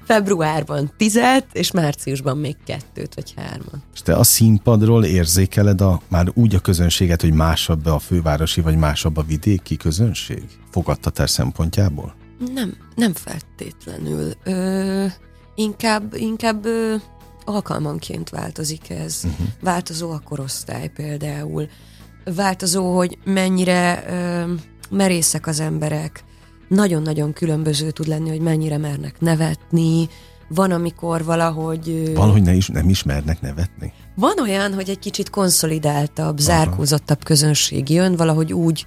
februárban 0.06 0.92
10 0.98 1.20
és 1.52 1.72
márciusban 1.72 2.38
még 2.38 2.56
kettőt 2.66 3.16
vagy 3.16 3.34
hárman. 3.36 3.84
És 3.94 4.02
te 4.02 4.16
a 4.16 4.24
színpadról 4.24 5.06
érzékeled 5.06 5.82
a, 5.82 6.02
már 6.08 6.28
úgy 6.34 6.56
a 6.56 6.60
közönséget, 6.60 7.22
hogy 7.22 7.34
másabb 7.34 7.86
a 7.86 8.00
fővárosi, 8.00 8.62
vagy 8.62 8.76
másabb 8.76 9.18
a 9.18 9.24
vidéki 9.24 9.78
közönség? 9.78 10.44
Fogadtatás 10.72 11.30
szempontjából? 11.30 12.16
Nem, 12.54 12.78
nem 12.96 13.14
feltétlenül. 13.14 14.32
Ö, 14.44 15.06
inkább, 15.56 16.14
inkább 16.16 16.66
ö, 16.66 16.96
alkalmanként 17.46 18.30
változik 18.30 18.90
ez. 18.90 19.22
Uh-huh. 19.24 19.48
Változó 19.62 20.12
a 20.12 20.22
korosztály 20.24 20.88
például. 20.88 21.68
Változó, 22.36 22.96
hogy 22.96 23.18
mennyire 23.24 24.04
ö, 24.08 24.54
merészek 24.90 25.48
az 25.48 25.60
emberek. 25.60 26.24
Nagyon-nagyon 26.68 27.34
különböző 27.34 27.92
tud 27.92 28.08
lenni, 28.08 28.30
hogy 28.30 28.42
mennyire 28.42 28.78
mernek 28.78 29.20
nevetni. 29.20 30.08
Van, 30.48 30.72
amikor 30.72 31.24
valahogy... 31.24 32.12
Van, 32.16 32.32
hogy 32.32 32.42
ne 32.42 32.54
is, 32.54 32.68
nem 32.68 32.90
ismernek 32.90 33.42
nevetni? 33.42 33.94
Van 34.16 34.40
olyan, 34.42 34.74
hogy 34.74 34.90
egy 34.90 35.00
kicsit 35.00 35.30
konszolidáltabb, 35.30 36.38
Aha. 36.38 36.38
zárkózottabb 36.38 37.24
közönség 37.24 37.90
jön, 37.90 38.16
valahogy 38.16 38.54
úgy 38.54 38.86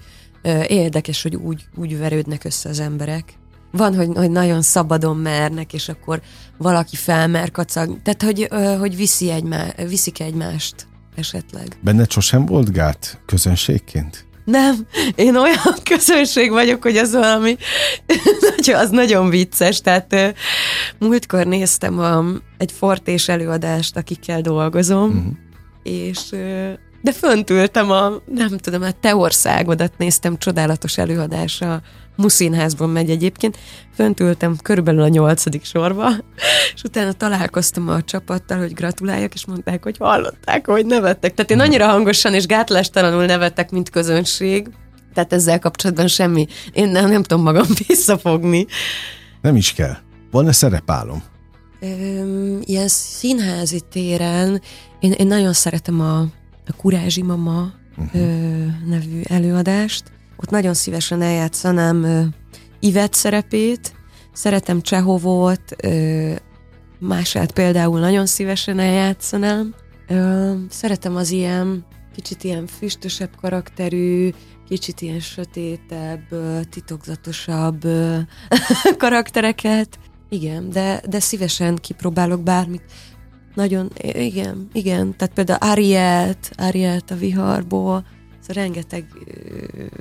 érdekes, 0.66 1.22
hogy 1.22 1.36
úgy, 1.36 1.66
úgy 1.76 1.98
verődnek 1.98 2.44
össze 2.44 2.68
az 2.68 2.80
emberek. 2.80 3.38
Van, 3.70 3.94
hogy, 3.94 4.08
hogy 4.14 4.30
nagyon 4.30 4.62
szabadon 4.62 5.16
mernek, 5.16 5.72
és 5.72 5.88
akkor 5.88 6.20
valaki 6.58 6.96
felmer 6.96 7.50
kacag. 7.50 8.02
Tehát, 8.02 8.22
hogy, 8.22 8.48
hogy 8.78 8.96
viszi 8.96 9.30
egymá, 9.30 9.72
viszik 9.88 10.20
egymást 10.20 10.86
esetleg. 11.14 11.78
Benned 11.80 12.10
sosem 12.10 12.46
volt 12.46 12.72
gát 12.72 13.20
közönségként? 13.26 14.25
Nem, 14.46 14.86
én 15.14 15.36
olyan 15.36 15.74
közönség 15.90 16.50
vagyok, 16.50 16.82
hogy 16.82 16.96
az 16.96 17.12
valami, 17.12 17.56
az 18.82 18.90
nagyon 18.90 19.28
vicces, 19.28 19.80
tehát 19.80 20.34
múltkor 20.98 21.46
néztem 21.46 21.98
a, 21.98 22.24
egy 22.58 22.72
fortés 22.72 23.28
előadást, 23.28 23.96
akikkel 23.96 24.40
dolgozom, 24.40 25.08
uh-huh. 25.08 25.32
és 25.82 26.20
de 27.02 27.12
fönt 27.12 27.50
ültem 27.50 27.90
a, 27.90 28.12
nem 28.34 28.58
tudom, 28.58 28.82
a 28.82 28.90
te 29.00 29.16
országodat 29.16 29.92
néztem, 29.98 30.38
csodálatos 30.38 30.98
előadás 30.98 31.60
a 31.60 31.80
Muszínházban 32.16 32.90
megy 32.90 33.10
egyébként. 33.10 33.58
Fönt 33.94 34.20
ültem 34.20 34.56
körülbelül 34.62 35.02
a 35.02 35.08
nyolcadik 35.08 35.64
sorba, 35.64 36.10
és 36.74 36.82
utána 36.82 37.12
találkoztam 37.12 37.88
a 37.88 38.02
csapattal, 38.02 38.58
hogy 38.58 38.72
gratuláljak, 38.72 39.34
és 39.34 39.46
mondták, 39.46 39.82
hogy 39.82 39.96
hallották, 39.96 40.66
hogy 40.66 40.86
nevettek. 40.86 41.34
Tehát 41.34 41.50
én 41.50 41.60
annyira 41.60 41.86
hangosan 41.86 42.34
és 42.34 42.46
gátlástalanul 42.46 43.24
nevettek, 43.24 43.70
mint 43.70 43.90
közönség, 43.90 44.68
tehát 45.14 45.32
ezzel 45.32 45.58
kapcsolatban 45.58 46.08
semmi. 46.08 46.46
Én 46.72 46.88
nem, 46.88 47.10
nem 47.10 47.22
tudom 47.22 47.44
magam 47.44 47.66
visszafogni. 47.86 48.66
Nem 49.40 49.56
is 49.56 49.72
kell. 49.72 49.96
Van-e 50.30 50.52
szerepálom? 50.52 51.22
Öm, 51.80 52.60
ilyen 52.64 52.88
színházi 52.88 53.80
téren 53.90 54.60
én, 55.00 55.12
én 55.12 55.26
nagyon 55.26 55.52
szeretem 55.52 56.00
a 56.00 56.26
a 56.68 56.72
Kurázsi 56.72 57.22
Mama 57.22 57.72
uh-huh. 57.96 58.20
ö, 58.20 58.64
nevű 58.86 59.20
előadást. 59.24 60.12
Ott 60.46 60.52
nagyon 60.52 60.74
szívesen 60.74 61.22
eljátszanám 61.22 62.02
ö, 62.02 62.22
Ivet 62.80 63.14
szerepét, 63.14 63.94
szeretem 64.32 64.80
Csehovot, 64.80 65.60
ö, 65.82 66.32
mását 66.98 67.52
például 67.52 68.00
nagyon 68.00 68.26
szívesen 68.26 68.78
eljátszanám. 68.78 69.74
Ö, 70.08 70.52
szeretem 70.68 71.16
az 71.16 71.30
ilyen 71.30 71.86
kicsit 72.14 72.44
ilyen 72.44 72.66
füstösebb 72.66 73.30
karakterű, 73.40 74.30
kicsit 74.68 75.00
ilyen 75.00 75.20
sötétebb, 75.20 76.22
titokzatosabb 76.70 77.80
karaktereket. 78.98 79.98
Igen, 80.28 80.70
de, 80.70 81.02
de 81.08 81.20
szívesen 81.20 81.76
kipróbálok 81.76 82.42
bármit. 82.42 82.82
Nagyon, 83.54 83.90
igen, 84.12 84.68
igen. 84.72 85.16
Tehát 85.16 85.34
például 85.34 85.70
Arielt, 85.70 86.50
Arielt 86.56 87.10
a 87.10 87.16
viharból, 87.16 88.04
szóval 88.46 88.62
rengeteg 88.62 89.06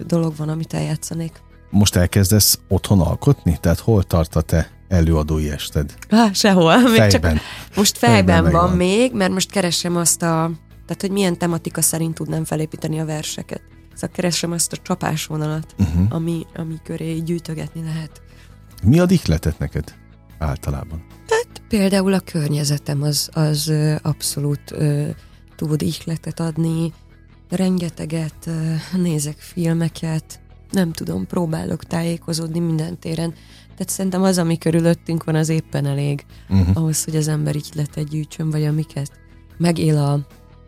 dolog 0.06 0.36
van, 0.36 0.50
amit 0.50 0.74
eljátszanék. 0.74 1.42
Most 1.70 1.96
elkezdesz 1.96 2.60
otthon 2.68 3.02
alkotni? 3.02 3.58
Tehát 3.62 3.80
hol 3.80 4.04
tart 4.04 4.36
a 4.36 4.42
te 4.42 4.72
előadói 4.88 5.50
ested? 5.50 5.94
Há, 6.10 6.32
sehol. 6.32 6.78
Még 6.82 6.96
fejben. 6.96 7.36
Csak 7.36 7.76
most 7.76 7.98
fejben, 7.98 8.26
fejben 8.26 8.52
van, 8.52 8.68
van 8.68 8.78
még, 8.78 9.14
mert 9.14 9.32
most 9.32 9.52
keresem 9.52 9.96
azt 9.96 10.22
a, 10.22 10.52
tehát 10.86 11.02
hogy 11.02 11.12
milyen 11.12 11.38
tematika 11.38 11.82
szerint 11.82 12.14
tudnám 12.14 12.44
felépíteni 12.44 13.00
a 13.00 13.06
verseket. 13.06 13.62
Szóval 13.94 14.16
keresem 14.16 14.52
azt 14.52 14.72
a 14.72 14.78
csapásvonalat, 14.78 15.76
uh-huh. 15.80 16.06
ami, 16.10 16.46
ami 16.56 16.76
köré 16.84 17.18
gyűjtögetni 17.20 17.84
lehet. 17.84 18.22
Mi 18.84 19.00
ad 19.00 19.12
ihletet 19.12 19.60
neked 19.60 19.94
általában? 20.40 21.06
Hát 21.28 21.62
például 21.68 22.14
a 22.14 22.20
környezetem 22.20 23.02
az, 23.02 23.30
az 23.34 23.72
abszolút 24.02 24.72
ö, 24.72 25.08
tud 25.56 25.82
ihletet 25.82 26.40
adni, 26.40 26.94
rengeteget 27.50 28.50
nézek 28.94 29.38
filmeket, 29.38 30.40
nem 30.72 30.92
tudom, 30.92 31.28
próbálok 31.28 31.84
tájékozódni 31.84 32.60
minden 32.60 33.00
téren. 33.00 33.34
Tehát 33.78 33.90
szerintem 33.90 34.24
az, 34.24 34.38
ami 34.38 34.58
körülöttünk 34.58 35.24
van, 35.24 35.36
az 35.36 35.50
éppen 35.50 35.86
elég 35.86 36.26
uh-huh. 36.50 36.78
ahhoz, 36.78 37.04
hogy 37.04 37.16
az 37.16 37.28
ember 37.28 37.56
ihletet 37.56 38.10
gyűjtsön, 38.10 38.50
vagy 38.50 38.64
amiket 38.64 39.12
megél 39.58 39.98
a, 39.98 40.20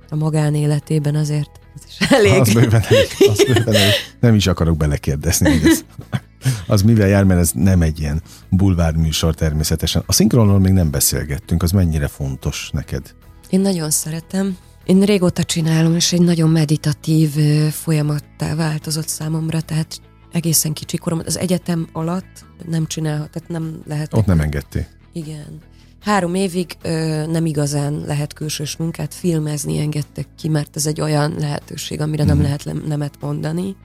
a 0.10 0.16
magánéletében 0.16 1.16
azért. 1.16 1.50
Az 1.76 1.82
is 1.88 2.08
elég. 2.18 2.40
Az 2.40 2.54
bőven 2.54 2.84
elég. 2.90 3.08
Az 3.30 3.44
bőven 3.46 3.76
elég. 3.76 3.94
Nem 4.20 4.36
is 4.36 4.48
akarok 4.48 4.78
belekérdezni, 4.78 5.50
hogy 5.50 5.70
ez 5.70 5.86
az 6.68 6.82
mivel 6.82 7.08
jár, 7.08 7.24
mert 7.24 7.40
ez 7.40 7.52
nem 7.54 7.82
egy 7.82 8.00
ilyen 8.00 8.22
bulvár 8.50 8.96
műsor 8.96 9.36
természetesen. 9.36 10.04
A 10.06 10.14
szinkronról 10.14 10.60
még 10.60 10.72
nem 10.72 10.92
beszélgettünk, 10.92 11.64
az 11.64 11.72
mennyire 11.72 12.08
fontos 12.08 12.70
neked? 12.74 13.16
Én 13.50 13.60
nagyon 13.60 13.90
szeretem. 13.90 14.58
Én 14.88 15.02
régóta 15.02 15.44
csinálom, 15.44 15.96
és 15.96 16.14
egy 16.14 16.22
nagyon 16.22 16.50
meditatív 16.50 17.30
folyamattá 17.72 18.56
változott 18.56 19.08
számomra, 19.08 19.62
tehát 19.62 20.02
egészen 20.32 20.74
kicsi 20.74 20.98
korom. 20.98 21.22
Az 21.26 21.38
egyetem 21.38 21.88
alatt 21.92 22.46
nem 22.66 22.86
csinálhat, 22.86 23.30
tehát 23.32 23.50
nem 23.50 23.82
lehet. 23.86 24.14
Ott 24.14 24.26
nem 24.26 24.40
engedték. 24.40 24.88
Igen. 25.14 25.60
három 26.02 26.36
évig 26.36 26.78
ö, 26.82 27.26
nem 27.26 27.46
igazán 27.46 28.04
lehet 28.06 28.34
külsős 28.34 28.76
munkát 28.78 29.14
filmezni, 29.14 29.80
engedtek 29.80 30.28
ki, 30.38 30.50
mert 30.50 30.76
ez 30.76 30.86
egy 30.86 31.02
olyan 31.02 31.36
lehetőség, 31.40 32.02
amire 32.02 32.24
nem 32.24 32.42
lehet 32.42 32.64
le- 32.64 32.74
nemet 32.88 33.16
mondani. 33.20 33.76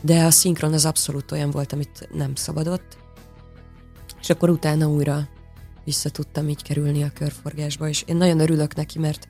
De 0.00 0.24
a 0.24 0.30
szinkron 0.30 0.72
az 0.72 0.84
abszolút 0.84 1.32
olyan 1.32 1.50
volt, 1.50 1.72
amit 1.72 2.08
nem 2.14 2.34
szabadott. 2.34 2.96
És 4.20 4.30
akkor 4.30 4.50
utána 4.50 4.88
újra 4.88 5.28
vissza 5.84 6.08
tudtam 6.08 6.48
így 6.48 6.62
kerülni 6.62 7.02
a 7.02 7.10
körforgásba, 7.14 7.88
és 7.88 8.04
én 8.06 8.16
nagyon 8.16 8.40
örülök 8.40 8.74
neki, 8.74 8.98
mert 8.98 9.28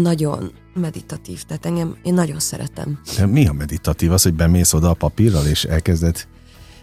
nagyon 0.00 0.52
meditatív, 0.74 1.42
tehát 1.42 1.66
engem, 1.66 1.96
én 2.02 2.14
nagyon 2.14 2.38
szeretem. 2.38 3.00
De 3.16 3.26
mi 3.26 3.46
a 3.46 3.52
meditatív? 3.52 4.12
Az, 4.12 4.22
hogy 4.22 4.34
bemész 4.34 4.72
oda 4.72 4.90
a 4.90 4.94
papírral, 4.94 5.46
és 5.46 5.64
elkezded 5.64 6.26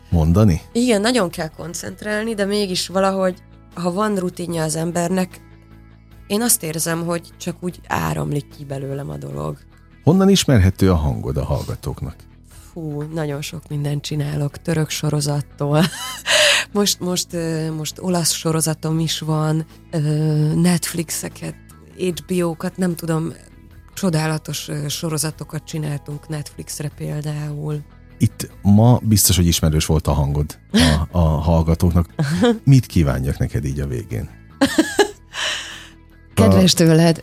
mondani? 0.10 0.62
Igen, 0.72 1.02
nagyon 1.02 1.30
kell 1.30 1.50
koncentrálni, 1.58 2.34
de 2.34 2.46
mégis 2.46 2.88
valahogy, 2.88 3.44
ha 3.74 3.92
van 3.92 4.16
rutinja 4.16 4.64
az 4.64 4.76
embernek, 4.76 5.42
én 6.28 6.42
azt 6.42 6.64
érzem, 6.64 7.06
hogy 7.06 7.30
csak 7.38 7.56
úgy 7.60 7.80
áramlik 7.88 8.46
ki 8.58 8.66
belőlem 8.66 9.10
a 9.10 9.18
dolog. 9.18 9.58
Honnan 10.04 10.30
ismerhető 10.30 10.92
a 10.92 10.96
hangod 10.96 11.38
a 11.38 11.44
hallgatóknak? 11.44 12.16
Fú, 12.72 13.02
nagyon 13.02 13.42
sok 13.42 13.68
mindent 13.70 14.02
csinálok, 14.02 14.62
török 14.62 14.90
sorozattól. 14.90 15.84
most, 16.72 17.00
most, 17.00 17.28
most 17.78 18.00
olasz 18.00 18.32
sorozatom 18.32 19.00
is 19.00 19.20
van, 19.20 19.66
Netflixeket, 20.56 21.56
HBO-kat, 21.98 22.78
nem 22.78 22.96
tudom, 22.96 23.34
csodálatos 23.94 24.70
sorozatokat 24.88 25.64
csináltunk 25.64 26.28
Netflixre 26.28 26.92
például. 26.96 27.82
Itt 28.18 28.50
ma 28.62 29.00
biztos, 29.04 29.36
hogy 29.36 29.48
ismerős 29.48 29.86
volt 29.86 30.08
a 30.08 30.14
hangod 30.14 30.58
a, 30.72 31.18
a 31.18 31.20
hallgatóknak. 31.20 32.10
Mit 32.64 32.86
kívánjak 32.86 33.38
neked 33.38 33.66
így 33.66 33.80
a 33.80 33.88
végén? 33.88 34.30
Kedves 36.34 36.74
tőled. 36.74 37.22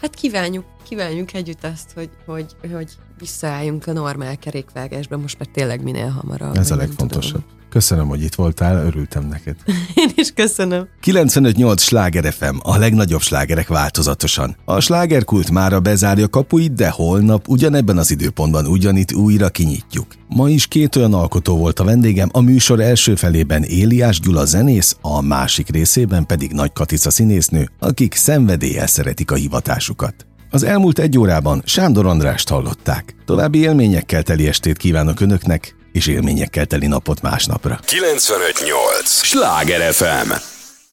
Hát 0.00 0.14
kívánjuk, 0.14 0.64
kívánjuk 0.82 1.32
együtt 1.32 1.64
azt, 1.64 1.92
hogy, 1.94 2.10
hogy, 2.26 2.56
hogy 2.72 2.90
visszaálljunk 3.18 3.86
a 3.86 3.92
normál 3.92 4.36
kerékvágásba, 4.38 5.16
most 5.16 5.38
már 5.38 5.48
tényleg 5.52 5.82
minél 5.82 6.08
hamarabb. 6.08 6.56
Ez 6.56 6.70
a 6.70 6.76
legfontosabb. 6.76 7.42
tudom. 7.42 7.55
Köszönöm, 7.76 8.08
hogy 8.08 8.22
itt 8.22 8.34
voltál, 8.34 8.86
örültem 8.86 9.28
neked. 9.28 9.56
Én 9.94 10.10
is 10.14 10.30
köszönöm. 10.34 10.88
95.8 11.04 11.78
Sláger 11.78 12.32
FM, 12.32 12.56
a 12.62 12.76
legnagyobb 12.76 13.20
slágerek 13.20 13.68
változatosan. 13.68 14.56
A 14.64 14.80
slágerkult 14.80 15.50
mára 15.50 15.80
bezárja 15.80 16.28
kapuit, 16.28 16.72
de 16.72 16.90
holnap 16.90 17.48
ugyanebben 17.48 17.98
az 17.98 18.10
időpontban 18.10 18.66
ugyanitt 18.66 19.12
újra 19.12 19.48
kinyitjuk. 19.48 20.06
Ma 20.28 20.48
is 20.48 20.66
két 20.66 20.96
olyan 20.96 21.14
alkotó 21.14 21.56
volt 21.56 21.80
a 21.80 21.84
vendégem, 21.84 22.28
a 22.32 22.40
műsor 22.40 22.80
első 22.80 23.14
felében 23.14 23.62
Éliás 23.62 24.20
Gyula 24.20 24.44
zenész, 24.44 24.96
a 25.00 25.20
másik 25.20 25.68
részében 25.68 26.26
pedig 26.26 26.52
Nagy 26.52 26.72
Katica 26.72 27.10
színésznő, 27.10 27.70
akik 27.78 28.14
szenvedéllyel 28.14 28.86
szeretik 28.86 29.30
a 29.30 29.34
hivatásukat. 29.34 30.26
Az 30.50 30.62
elmúlt 30.62 30.98
egy 30.98 31.18
órában 31.18 31.62
Sándor 31.64 32.06
Andrást 32.06 32.48
hallották. 32.48 33.14
További 33.24 33.58
élményekkel 33.58 34.22
teli 34.22 34.46
estét 34.46 34.76
kívánok 34.76 35.20
Önöknek, 35.20 35.75
és 35.96 36.06
élményekkel 36.06 36.66
teli 36.66 36.86
napot 36.86 37.22
másnapra. 37.22 37.80
958! 37.84 39.10
Sláger 39.10 39.92
FM! 39.92 40.55